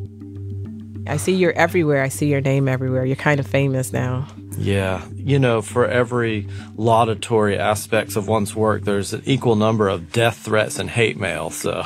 I 1.08 1.18
see 1.18 1.34
you're 1.34 1.54
everywhere. 1.54 2.04
I 2.04 2.10
see 2.10 2.28
your 2.28 2.42
name 2.42 2.68
everywhere. 2.68 3.06
You're 3.06 3.16
kind 3.16 3.40
of 3.40 3.48
famous 3.48 3.92
now. 3.92 4.28
Yeah. 4.58 5.06
You 5.16 5.40
know, 5.40 5.62
for 5.62 5.86
every 5.86 6.48
laudatory 6.76 7.58
aspects 7.58 8.16
of 8.16 8.28
one's 8.28 8.56
work, 8.56 8.84
there's 8.84 9.14
an 9.14 9.24
equal 9.26 9.56
number 9.56 9.90
of 9.90 10.12
death 10.12 10.38
threats 10.38 10.80
and 10.80 10.90
hate 10.90 11.18
mail. 11.18 11.50
So. 11.50 11.84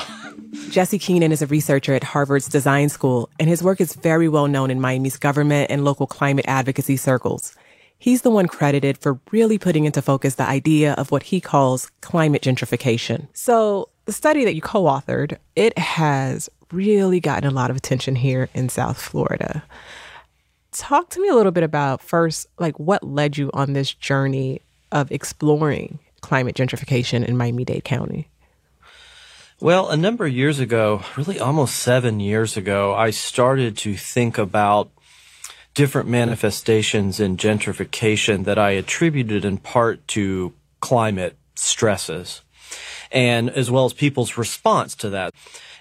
Jesse 0.70 1.00
Keenan 1.00 1.32
is 1.32 1.42
a 1.42 1.48
researcher 1.48 1.94
at 1.94 2.04
Harvard's 2.04 2.48
Design 2.48 2.90
School, 2.90 3.30
and 3.40 3.48
his 3.48 3.64
work 3.64 3.80
is 3.80 3.94
very 3.94 4.28
well 4.28 4.48
known 4.48 4.72
in 4.72 4.82
Miami's 4.82 5.18
government 5.18 5.70
and 5.70 5.84
local 5.84 6.08
climate 6.08 6.46
advocacy 6.48 6.98
circles. 6.98 7.56
He's 7.98 8.24
the 8.24 8.30
one 8.30 8.48
credited 8.48 8.98
for 8.98 9.20
really 9.32 9.58
putting 9.58 9.86
into 9.86 10.02
focus 10.02 10.36
the 10.36 10.48
idea 10.48 10.94
of 10.94 11.12
what 11.12 11.24
he 11.24 11.40
calls 11.40 11.92
climate 12.02 12.42
gentrification. 12.42 13.28
So, 13.34 13.90
the 14.06 14.12
study 14.12 14.46
that 14.46 14.54
you 14.54 14.62
co-authored, 14.62 15.38
it 15.56 15.78
has 15.78 16.50
really 16.72 17.20
gotten 17.20 17.50
a 17.50 17.54
lot 17.54 17.70
of 17.70 17.78
attention 17.78 18.16
here 18.16 18.50
in 18.54 18.70
South 18.70 18.98
Florida. 18.98 19.64
Talk 20.72 21.10
to 21.12 21.22
me 21.22 21.30
a 21.30 21.36
little 21.36 21.52
bit 21.52 21.64
about 21.64 22.02
first, 22.02 22.48
like 22.60 22.78
what 22.80 23.04
led 23.04 23.38
you 23.38 23.50
on 23.54 23.74
this 23.74 23.94
journey 23.94 24.62
of 24.92 25.12
exploring 25.12 26.00
climate 26.22 26.56
gentrification 26.56 27.26
in 27.26 27.38
Miami-Dade 27.38 27.84
County? 27.84 28.28
Well, 29.62 29.90
a 29.90 29.96
number 29.96 30.26
of 30.26 30.34
years 30.34 30.60
ago, 30.60 31.04
really 31.16 31.40
almost 31.40 31.76
seven 31.76 32.20
years 32.20 32.58
ago, 32.58 32.94
I 32.94 33.12
started 33.12 33.78
to 33.78 33.96
think 33.96 34.38
about 34.38 34.90
different 35.74 36.10
manifestations 36.10 37.20
in 37.20 37.38
gentrification 37.38 38.44
that 38.46 38.58
I 38.58 38.72
attributed 38.72 39.46
in 39.46 39.58
part 39.58 40.06
to 40.10 40.54
climate 40.82 41.38
stresses 41.56 42.42
and 43.12 43.50
as 43.50 43.72
well 43.72 43.86
as 43.86 43.94
people's 43.94 44.38
response 44.38 44.96
to 44.96 45.10
that. 45.12 45.34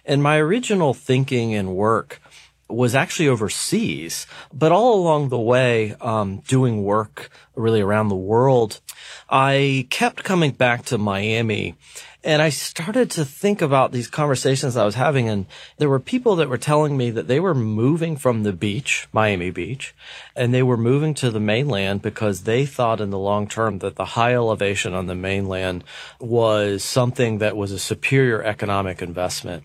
And 0.05 0.23
my 0.23 0.38
original 0.38 0.95
thinking 0.95 1.55
and 1.55 1.75
work 1.75 2.21
was 2.69 2.95
actually 2.95 3.29
overseas, 3.29 4.27
but 4.53 4.73
all 4.73 4.95
along 4.95 5.29
the 5.29 5.38
way, 5.38 5.95
um, 6.01 6.43
doing 6.49 6.83
work 6.83 7.31
really 7.55 7.81
around 7.81 8.09
the 8.09 8.17
world, 8.17 8.81
I 9.29 9.87
kept 9.90 10.25
coming 10.25 10.53
back 10.53 10.85
to 10.87 10.99
Miami 10.99 11.77
and 12.25 12.40
I 12.40 12.49
started 12.49 13.11
to 13.12 13.25
think 13.27 13.61
about 13.61 13.93
these 13.93 14.09
conversations 14.09 14.79
I 14.79 14.87
was 14.87 14.95
having. 14.95 15.29
And 15.29 15.45
there 15.77 15.90
were 15.90 16.01
people 16.01 16.37
that 16.37 16.49
were 16.49 16.57
telling 16.57 16.97
me 16.97 17.11
that 17.11 17.29
they 17.29 17.38
were 17.38 17.55
moving 17.55 18.17
from 18.17 18.43
the 18.43 18.53
beach, 18.53 19.07
Miami 19.12 19.51
Beach, 19.51 19.95
and 20.35 20.53
they 20.53 20.62
were 20.62 20.79
moving 20.79 21.12
to 21.14 21.31
the 21.31 21.38
mainland 21.38 22.01
because 22.01 22.43
they 22.43 22.64
thought 22.64 23.03
in 23.03 23.11
the 23.11 23.19
long 23.19 23.47
term 23.47 23.81
that 23.81 23.97
the 23.97 24.07
high 24.07 24.33
elevation 24.33 24.95
on 24.95 25.07
the 25.07 25.14
mainland 25.14 25.85
was 26.19 26.83
something 26.83 27.38
that 27.38 27.59
was 27.59 27.73
a 27.73 27.79
superior 27.79 28.43
economic 28.43 29.03
investment. 29.03 29.64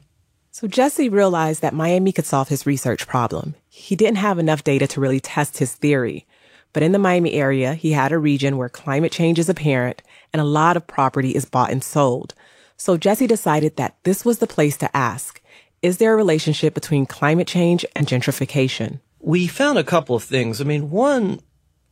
So 0.60 0.67
Jesse 0.67 1.08
realized 1.08 1.62
that 1.62 1.74
Miami 1.74 2.12
could 2.12 2.26
solve 2.26 2.50
his 2.50 2.65
research 2.65 3.08
problem. 3.08 3.56
He 3.69 3.95
didn't 3.95 4.17
have 4.17 4.38
enough 4.38 4.62
data 4.62 4.88
to 4.88 5.00
really 5.00 5.22
test 5.22 5.60
his 5.60 5.74
theory. 5.74 6.28
But 6.74 6.84
in 6.84 6.91
the 6.91 7.00
Miami 7.00 7.32
area, 7.32 7.76
he 7.76 7.93
had 7.93 8.12
a 8.12 8.17
region 8.17 8.58
where 8.58 8.67
climate 8.67 9.13
change 9.13 9.39
is 9.39 9.48
apparent 9.48 10.02
and 10.34 10.41
a 10.41 10.43
lot 10.43 10.76
of 10.76 10.86
property 10.86 11.34
is 11.34 11.45
bought 11.45 11.72
and 11.72 11.82
sold. 11.82 12.34
So 12.76 12.98
Jesse 12.98 13.26
decided 13.26 13.78
that 13.78 13.95
this 14.04 14.26
was 14.26 14.39
the 14.39 14.48
place 14.48 14.76
to 14.80 14.93
ask, 14.93 15.41
is 15.82 15.98
there 15.98 16.12
a 16.12 16.17
relationship 16.17 16.74
between 16.74 17.06
climate 17.06 17.48
change 17.48 17.86
and 17.95 18.06
gentrification? 18.06 19.00
We 19.22 19.48
found 19.48 19.78
a 19.78 19.84
couple 19.86 20.17
of 20.17 20.24
things. 20.24 20.60
I 20.60 20.65
mean, 20.65 20.89
one, 20.89 21.39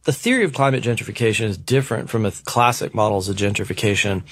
the 0.03 0.11
theory 0.11 0.43
of 0.43 0.53
climate 0.53 0.83
gentrification 0.83 1.45
is 1.45 1.57
different 1.57 2.09
from 2.09 2.25
a 2.25 2.31
classic 2.31 2.93
models 2.93 3.29
of 3.29 3.37
gentrification 3.37 4.23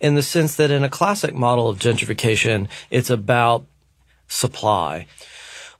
in 0.00 0.16
the 0.16 0.22
sense 0.22 0.56
that 0.56 0.72
in 0.72 0.82
a 0.82 0.88
classic 0.88 1.32
model 1.32 1.68
of 1.68 1.78
gentrification, 1.78 2.66
it's 2.90 3.08
about 3.08 3.66
supply. 4.28 5.06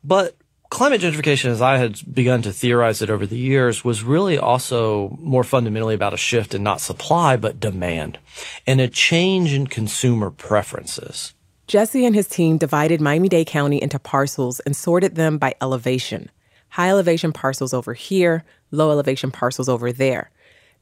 But 0.03 0.37
climate 0.71 1.01
gentrification, 1.01 1.51
as 1.51 1.63
I 1.63 1.79
had 1.79 2.01
begun 2.13 2.43
to 2.43 2.53
theorize 2.53 3.01
it 3.01 3.11
over 3.11 3.27
the 3.27 3.39
years, 3.39 3.85
was 3.85 4.03
really 4.03 4.37
also 4.39 5.17
more 5.21 5.45
fundamentally 5.45 5.95
about 5.95 6.15
a 6.15 6.19
shift 6.19 6.55
in 6.55 6.63
not 6.63 6.81
supply, 6.81 7.37
but 7.37 7.61
demand 7.61 8.19
and 8.67 8.81
a 8.81 8.89
change 8.89 9.53
in 9.53 9.67
consumer 9.67 10.31
preferences. 10.31 11.33
Jesse 11.67 12.05
and 12.05 12.15
his 12.15 12.29
team 12.29 12.59
divided 12.59 13.01
Miami 13.01 13.29
Dade 13.29 13.47
County 13.47 13.81
into 13.81 13.99
parcels 13.99 14.61
and 14.61 14.77
sorted 14.77 15.15
them 15.15 15.39
by 15.39 15.55
elevation. 15.63 16.31
High 16.69 16.91
elevation 16.91 17.33
parcels 17.33 17.73
over 17.73 17.95
here, 17.95 18.45
low 18.71 18.91
elevation 18.91 19.31
parcels 19.31 19.69
over 19.69 19.93
there. 19.93 20.31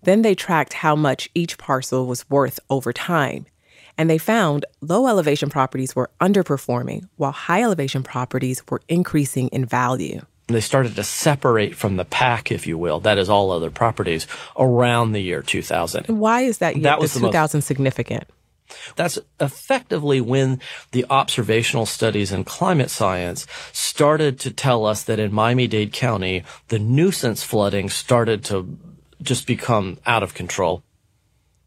Then 0.02 0.22
they 0.22 0.34
tracked 0.34 0.72
how 0.72 0.96
much 0.96 1.28
each 1.34 1.58
parcel 1.58 2.06
was 2.06 2.28
worth 2.28 2.58
over 2.68 2.92
time. 2.92 3.46
And 3.98 4.08
they 4.08 4.18
found 4.18 4.64
low 4.80 5.06
elevation 5.06 5.50
properties 5.50 5.94
were 5.94 6.10
underperforming 6.20 7.08
while 7.16 7.32
high 7.32 7.62
elevation 7.62 8.02
properties 8.02 8.62
were 8.68 8.82
increasing 8.88 9.48
in 9.48 9.64
value. 9.64 10.22
They 10.48 10.60
started 10.60 10.96
to 10.96 11.04
separate 11.04 11.76
from 11.76 11.96
the 11.96 12.04
pack, 12.04 12.50
if 12.50 12.66
you 12.66 12.76
will, 12.76 13.00
that 13.00 13.16
is 13.16 13.28
all 13.28 13.52
other 13.52 13.70
properties, 13.70 14.26
around 14.56 15.12
the 15.12 15.20
year 15.20 15.40
2000. 15.40 16.06
And 16.08 16.18
why 16.18 16.42
is 16.42 16.58
that, 16.58 16.80
that 16.82 16.98
was 16.98 17.14
2000 17.14 17.58
most, 17.58 17.66
significant? 17.66 18.24
That's 18.96 19.18
effectively 19.38 20.20
when 20.20 20.60
the 20.92 21.06
observational 21.10 21.86
studies 21.86 22.32
in 22.32 22.44
climate 22.44 22.90
science 22.90 23.46
started 23.72 24.40
to 24.40 24.50
tell 24.50 24.84
us 24.86 25.04
that 25.04 25.18
in 25.18 25.32
Miami-Dade 25.32 25.92
County, 25.92 26.44
the 26.68 26.78
nuisance 26.78 27.42
flooding 27.42 27.88
started 27.88 28.44
to 28.46 28.78
just 29.20 29.46
become 29.46 29.98
out 30.06 30.22
of 30.22 30.34
control. 30.34 30.82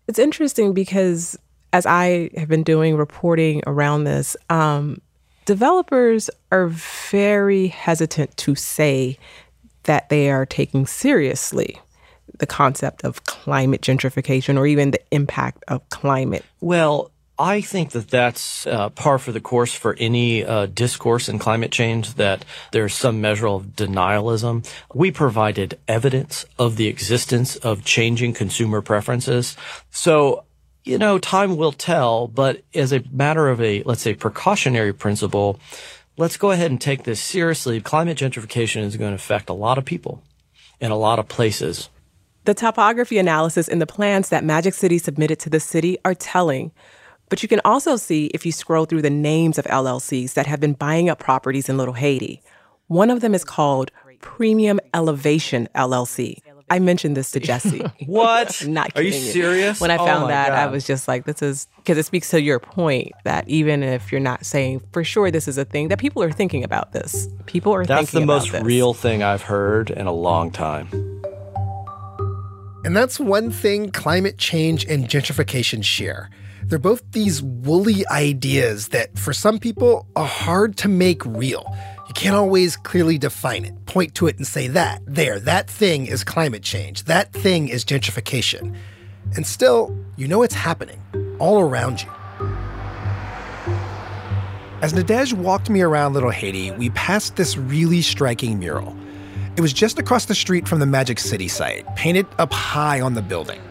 It's 0.08 0.20
interesting 0.20 0.74
because 0.74 1.38
as 1.76 1.86
I 1.86 2.30
have 2.38 2.48
been 2.48 2.64
doing 2.64 2.96
reporting 2.96 3.62
around 3.68 4.06
this, 4.06 4.38
um, 4.50 5.02
developers 5.44 6.30
are 6.50 6.68
very 6.68 7.68
hesitant 7.68 8.38
to 8.38 8.56
say 8.56 9.20
that 9.84 10.08
they 10.08 10.32
are 10.32 10.46
taking 10.46 10.88
seriously 10.88 11.78
the 12.40 12.46
concept 12.46 13.04
of 13.04 13.26
climate 13.26 13.82
gentrification 13.82 14.58
or 14.58 14.66
even 14.66 14.92
the 14.92 15.02
impact 15.12 15.66
of 15.68 15.88
climate. 15.90 16.46
Well, 16.62 17.12
I 17.38 17.60
think 17.60 17.92
that 17.92 18.10
that's 18.10 18.66
uh, 18.66 18.88
par 18.92 19.20
for 19.20 19.34
the 19.34 19.42
course 19.42 19.74
for 19.74 19.98
any 20.00 20.46
uh, 20.46 20.68
discourse 20.68 21.28
in 21.28 21.40
climate 21.40 21.74
change, 21.74 22.14
that 22.14 22.46
there's 22.72 22.94
some 22.94 23.20
measure 23.20 23.50
of 23.50 23.76
denialism. 23.76 24.66
We 24.94 25.12
provided 25.12 25.78
evidence 25.90 26.46
of 26.58 26.78
the 26.78 26.88
existence 26.88 27.58
of 27.58 27.84
changing 27.84 28.32
consumer 28.32 28.82
preferences. 28.82 29.58
So, 29.92 30.46
you 30.86 31.00
know, 31.00 31.18
time 31.18 31.58
will 31.58 31.72
tell, 31.72 32.28
but 32.28 32.62
as 32.74 32.94
a 32.94 33.04
matter 33.12 33.50
of 33.50 33.60
a, 33.60 33.82
let's 33.84 34.02
say, 34.02 34.14
precautionary 34.14 34.94
principle, 34.94 35.60
let's 36.16 36.38
go 36.38 36.52
ahead 36.52 36.70
and 36.70 36.80
take 36.80 37.04
this 37.04 37.20
seriously. 37.20 37.82
Climate 37.82 38.18
gentrification 38.18 38.84
is 38.84 38.96
going 38.96 39.12
to 39.12 39.16
affect 39.16 39.50
a 39.50 39.54
lot 39.54 39.80
of 39.80 39.86
people 39.86 40.22
in 40.80 40.92
a 40.92 40.98
lot 40.98 41.18
of 41.18 41.28
places. 41.28 41.90
The 42.46 42.54
topography 42.54 43.18
analysis 43.18 43.68
in 43.68 43.80
the 43.80 43.88
plans 43.88 44.30
that 44.30 44.44
Magic 44.44 44.76
City 44.76 45.00
submitted 45.00 45.40
to 45.40 45.50
the 45.50 45.60
city 45.60 45.98
are 46.06 46.14
telling. 46.14 46.72
But 47.30 47.42
you 47.42 47.50
can 47.50 47.62
also 47.66 47.96
see 47.96 48.28
if 48.36 48.46
you 48.46 48.52
scroll 48.52 48.86
through 48.86 49.02
the 49.02 49.10
names 49.10 49.58
of 49.58 49.66
LLCs 49.66 50.36
that 50.36 50.46
have 50.46 50.60
been 50.60 50.74
buying 50.74 51.10
up 51.10 51.18
properties 51.18 51.68
in 51.68 51.78
Little 51.78 51.96
Haiti. 51.96 52.44
One 52.86 53.10
of 53.10 53.22
them 53.22 53.34
is 53.34 53.44
called 53.44 53.90
Premium 54.22 54.80
Elevation 54.94 55.68
LLC. 55.74 56.45
I 56.70 56.80
mentioned 56.80 57.16
this 57.16 57.32
to 57.32 57.40
Jesse. 57.40 57.80
what? 58.08 58.62
I'm 58.62 58.74
not 58.74 58.92
Are 58.96 59.02
you 59.02 59.12
kidding 59.12 59.32
serious? 59.32 59.80
When 59.80 59.92
I 59.92 59.98
Oh 59.98 60.06
found 60.06 60.24
my 60.24 60.30
that, 60.30 60.52
I 60.54 60.68
was 60.68 60.86
just 60.86 61.08
like, 61.08 61.26
this 61.26 61.42
is 61.42 61.68
because 61.78 61.98
it 61.98 62.06
speaks 62.06 62.30
to 62.32 62.42
your 62.42 62.60
point 62.60 63.12
that 63.24 63.48
even 63.48 63.84
if 63.84 64.12
you're 64.12 64.22
not 64.22 64.46
saying 64.46 64.82
for 64.92 65.04
sure 65.04 65.30
this 65.32 65.48
is 65.48 65.58
a 65.58 65.66
thing, 65.66 65.90
that 65.90 66.00
people 66.00 66.24
are 66.24 66.32
thinking 66.32 66.64
about 66.64 66.92
this. 66.92 67.28
People 67.46 67.74
are 67.74 67.86
That's 67.86 68.12
thinking 68.12 68.28
the 68.28 68.34
about 68.34 68.42
most 68.44 68.52
this. 68.52 68.64
real 68.64 68.94
thing 68.94 69.22
I've 69.22 69.44
heard 69.44 69.92
in 69.92 70.08
a 70.08 70.14
long 70.14 70.52
time. 70.52 70.88
And 72.84 72.96
that's 72.96 73.20
one 73.20 73.50
thing 73.52 73.90
climate 73.92 74.38
change 74.38 74.86
and 74.86 75.06
gentrification 75.08 75.84
share. 75.84 76.30
They're 76.64 76.80
both 76.80 77.04
these 77.12 77.42
woolly 77.44 78.08
ideas 78.08 78.90
that, 78.90 79.18
for 79.18 79.34
some 79.34 79.60
people, 79.60 80.08
are 80.16 80.26
hard 80.26 80.78
to 80.78 80.88
make 80.88 81.24
real. 81.26 81.66
Can't 82.16 82.36
always 82.36 82.78
clearly 82.78 83.18
define 83.18 83.66
it, 83.66 83.86
point 83.86 84.16
to 84.16 84.28
it 84.28 84.38
and 84.38 84.48
say 84.48 84.70
that, 84.70 85.02
there, 85.06 85.38
that 85.42 85.70
thing 85.70 86.08
is 86.08 86.24
climate 86.24 86.64
change, 86.64 87.04
that 87.04 87.34
thing 87.34 87.68
is 87.68 87.84
gentrification. 87.84 88.74
And 89.36 89.46
still, 89.46 89.94
you 90.16 90.26
know 90.26 90.42
it's 90.42 90.56
happening 90.56 91.02
all 91.40 91.60
around 91.60 92.02
you. 92.02 92.10
As 94.82 94.94
Nadege 94.94 95.34
walked 95.34 95.70
me 95.70 95.82
around 95.82 96.14
Little 96.14 96.30
Haiti, 96.30 96.72
we 96.72 96.90
passed 96.92 97.36
this 97.36 97.58
really 97.58 98.02
striking 98.02 98.60
mural. 98.60 98.96
It 99.58 99.62
was 99.62 99.74
just 99.74 100.00
across 100.00 100.26
the 100.26 100.36
street 100.36 100.70
from 100.70 100.80
the 100.80 100.86
Magic 100.86 101.20
City 101.20 101.50
site, 101.50 101.86
painted 101.98 102.28
up 102.40 102.54
high 102.54 103.02
on 103.02 103.16
the 103.16 103.22
building. 103.22 103.62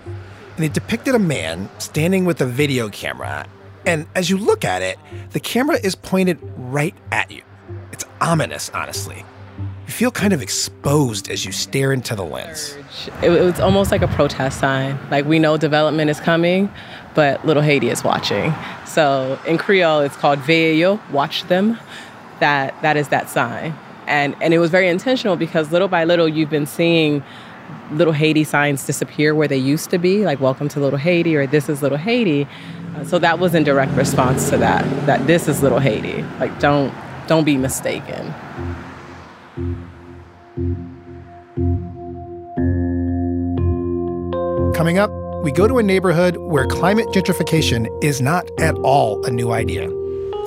And 0.57 0.67
it 0.67 0.75
depicted 0.75 1.15
a 1.15 1.19
man 1.19 1.71
standing 1.79 2.27
with 2.27 2.43
a 2.43 2.47
video 2.47 2.91
camera. 2.91 3.47
And 3.87 4.07
as 4.15 4.29
you 4.29 4.37
look 4.37 4.67
at 4.67 4.83
it, 4.83 4.99
the 5.31 5.41
camera 5.41 5.79
is 5.83 5.95
pointed 5.95 6.39
right 6.57 6.95
at 7.11 7.31
you. 7.31 7.43
It's 7.95 8.05
ominous, 8.21 8.73
honestly. 8.75 9.25
You 9.87 9.93
feel 9.93 10.11
kind 10.11 10.33
of 10.33 10.43
exposed 10.43 11.31
as 11.31 11.45
you 11.45 11.53
stare 11.53 11.93
into 11.93 12.17
the 12.17 12.25
lens. 12.25 12.77
It, 13.23 13.29
was 13.29 13.61
almost 13.61 13.93
like 13.93 14.03
a 14.03 14.09
protest 14.09 14.59
sign. 14.59 14.99
Like 15.13 15.27
we 15.27 15.39
know 15.39 15.57
development 15.57 16.11
is 16.11 16.19
coming, 16.19 16.73
but 17.15 17.47
Little 17.47 17.63
Haiti 17.63 17.91
is 17.91 18.03
watching. 18.03 18.53
So 18.85 19.39
in 19.47 19.59
Creole, 19.59 20.01
it's 20.01 20.17
called 20.17 20.41
Veye 20.41 20.73
Yo, 20.73 20.99
watch 21.13 21.45
them. 21.45 21.79
That 22.41 22.75
that 22.83 22.97
is 22.97 23.11
that 23.11 23.31
sign. 23.31 23.73
And 24.09 24.35
and 24.43 24.53
it 24.53 24.59
was 24.59 24.73
very 24.73 24.89
intentional 24.89 25.37
because 25.37 25.71
little 25.71 25.87
by 25.87 26.03
little 26.03 26.27
you've 26.27 26.51
been 26.51 26.67
seeing 26.67 27.23
Little 27.93 28.13
Haiti 28.13 28.43
signs 28.43 28.85
disappear 28.85 29.37
where 29.37 29.47
they 29.47 29.57
used 29.57 29.91
to 29.91 29.99
be, 29.99 30.25
like 30.25 30.41
"Welcome 30.41 30.69
to 30.71 30.81
Little 30.81 30.99
Haiti" 30.99 31.37
or 31.37 31.47
"This 31.47 31.69
is 31.69 31.81
Little 31.81 31.99
Haiti." 31.99 32.49
Uh, 32.97 33.05
so 33.05 33.21
that 33.21 33.39
was 33.39 33.55
in 33.55 33.63
direct 33.63 33.93
response 33.93 34.51
to 34.51 34.57
that. 34.57 34.85
That 35.07 35.29
this 35.29 35.47
is 35.47 35.63
Little 35.63 35.79
Haiti. 35.79 36.25
Like 36.41 36.59
don't 36.59 36.93
don't 37.27 37.45
be 37.45 37.57
mistaken. 37.57 38.35
Coming 44.75 44.99
up, 44.99 45.11
we 45.43 45.53
go 45.53 45.69
to 45.69 45.79
a 45.79 45.83
neighborhood 45.83 46.37
where 46.37 46.67
climate 46.67 47.07
gentrification 47.09 47.87
is 48.03 48.21
not 48.21 48.49
at 48.59 48.75
all 48.79 49.25
a 49.25 49.31
new 49.31 49.53
idea. 49.53 49.89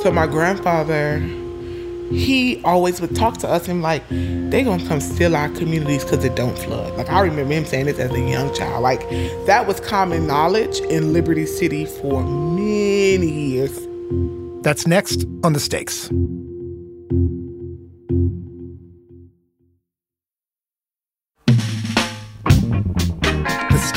So 0.01 0.11
my 0.11 0.27
grandfather, 0.27 1.19
he 2.09 2.61
always 2.63 2.99
would 2.99 3.15
talk 3.15 3.37
to 3.37 3.47
us 3.47 3.67
and 3.67 3.81
like, 3.81 4.03
they 4.09 4.63
gonna 4.63 4.85
come 4.87 4.99
steal 4.99 5.35
our 5.35 5.49
communities 5.49 6.03
because 6.03 6.23
it 6.23 6.35
don't 6.35 6.57
flood. 6.57 6.93
Like 6.97 7.09
I 7.09 7.21
remember 7.21 7.53
him 7.53 7.65
saying 7.65 7.85
this 7.85 7.99
as 7.99 8.11
a 8.11 8.19
young 8.19 8.53
child. 8.53 8.83
Like 8.83 9.01
that 9.45 9.65
was 9.67 9.79
common 9.79 10.27
knowledge 10.27 10.79
in 10.81 11.13
Liberty 11.13 11.45
City 11.45 11.85
for 11.85 12.23
many 12.23 13.31
years. 13.31 13.79
That's 14.63 14.87
next 14.87 15.25
on 15.43 15.53
The 15.53 15.59
Stakes. 15.59 16.09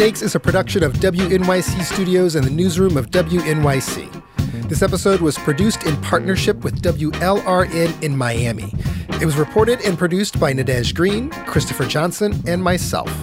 Stakes 0.01 0.23
is 0.23 0.35
a 0.35 0.41
production 0.41 0.83
of 0.83 0.95
WNYC 0.95 1.83
Studios 1.83 2.35
and 2.35 2.43
the 2.43 2.51
newsroom 2.51 2.97
of 2.97 3.11
WNYC. 3.11 4.23
This 4.67 4.81
episode 4.81 5.21
was 5.21 5.37
produced 5.37 5.85
in 5.85 5.95
partnership 6.01 6.65
with 6.65 6.81
WLRN 6.81 8.03
in 8.03 8.17
Miami. 8.17 8.73
It 9.21 9.27
was 9.27 9.37
reported 9.37 9.83
and 9.83 9.99
produced 9.99 10.41
by 10.41 10.55
Nadege 10.55 10.95
Green, 10.95 11.29
Christopher 11.45 11.85
Johnson, 11.85 12.43
and 12.47 12.65
myself. 12.65 13.15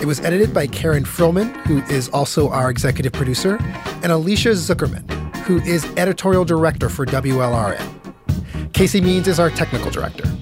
It 0.00 0.04
was 0.04 0.20
edited 0.20 0.54
by 0.54 0.68
Karen 0.68 1.02
Frillmann, 1.02 1.52
who 1.66 1.78
is 1.92 2.08
also 2.10 2.48
our 2.48 2.70
executive 2.70 3.12
producer, 3.12 3.58
and 4.04 4.12
Alicia 4.12 4.50
Zuckerman, 4.50 5.10
who 5.38 5.60
is 5.62 5.84
editorial 5.96 6.44
director 6.44 6.88
for 6.88 7.04
WLRN. 7.04 8.72
Casey 8.72 9.00
Means 9.00 9.26
is 9.26 9.40
our 9.40 9.50
technical 9.50 9.90
director. 9.90 10.33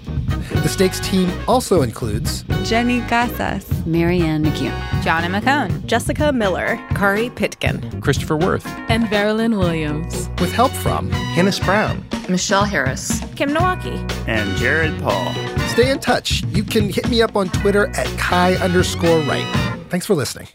The 0.63 0.69
Stakes 0.69 1.01
team 1.01 1.29
also 1.49 1.83
includes 1.83 2.45
Jenny 2.63 3.01
Casas, 3.03 3.69
Marianne 3.85 4.45
McHugh, 4.45 5.03
Johnny 5.03 5.27
McCone, 5.27 5.85
Jessica 5.87 6.33
Miller, 6.33 6.77
Kaari 6.91 7.35
Pitkin, 7.35 8.01
Christopher 8.01 8.37
Worth, 8.37 8.67
and 8.89 9.11
Marilyn 9.11 9.59
Williams. 9.59 10.29
with 10.41 10.53
help 10.53 10.71
from 10.71 11.11
Hannis 11.11 11.59
Brown, 11.59 12.07
Michelle 12.29 12.65
Harris, 12.65 13.21
Kim 13.35 13.51
Nowacki. 13.51 13.99
and 14.29 14.57
Jared 14.57 14.97
Paul. 15.03 15.33
Stay 15.71 15.91
in 15.91 15.99
touch. 15.99 16.45
You 16.49 16.63
can 16.63 16.89
hit 16.91 17.09
me 17.09 17.23
up 17.23 17.35
on 17.37 17.49
Twitter 17.49 17.89
at 17.97 18.07
Kai 18.19 18.55
underscore 18.57 19.19
Wright. 19.23 19.47
Thanks 19.89 20.07
for 20.07 20.15
listening. 20.15 20.47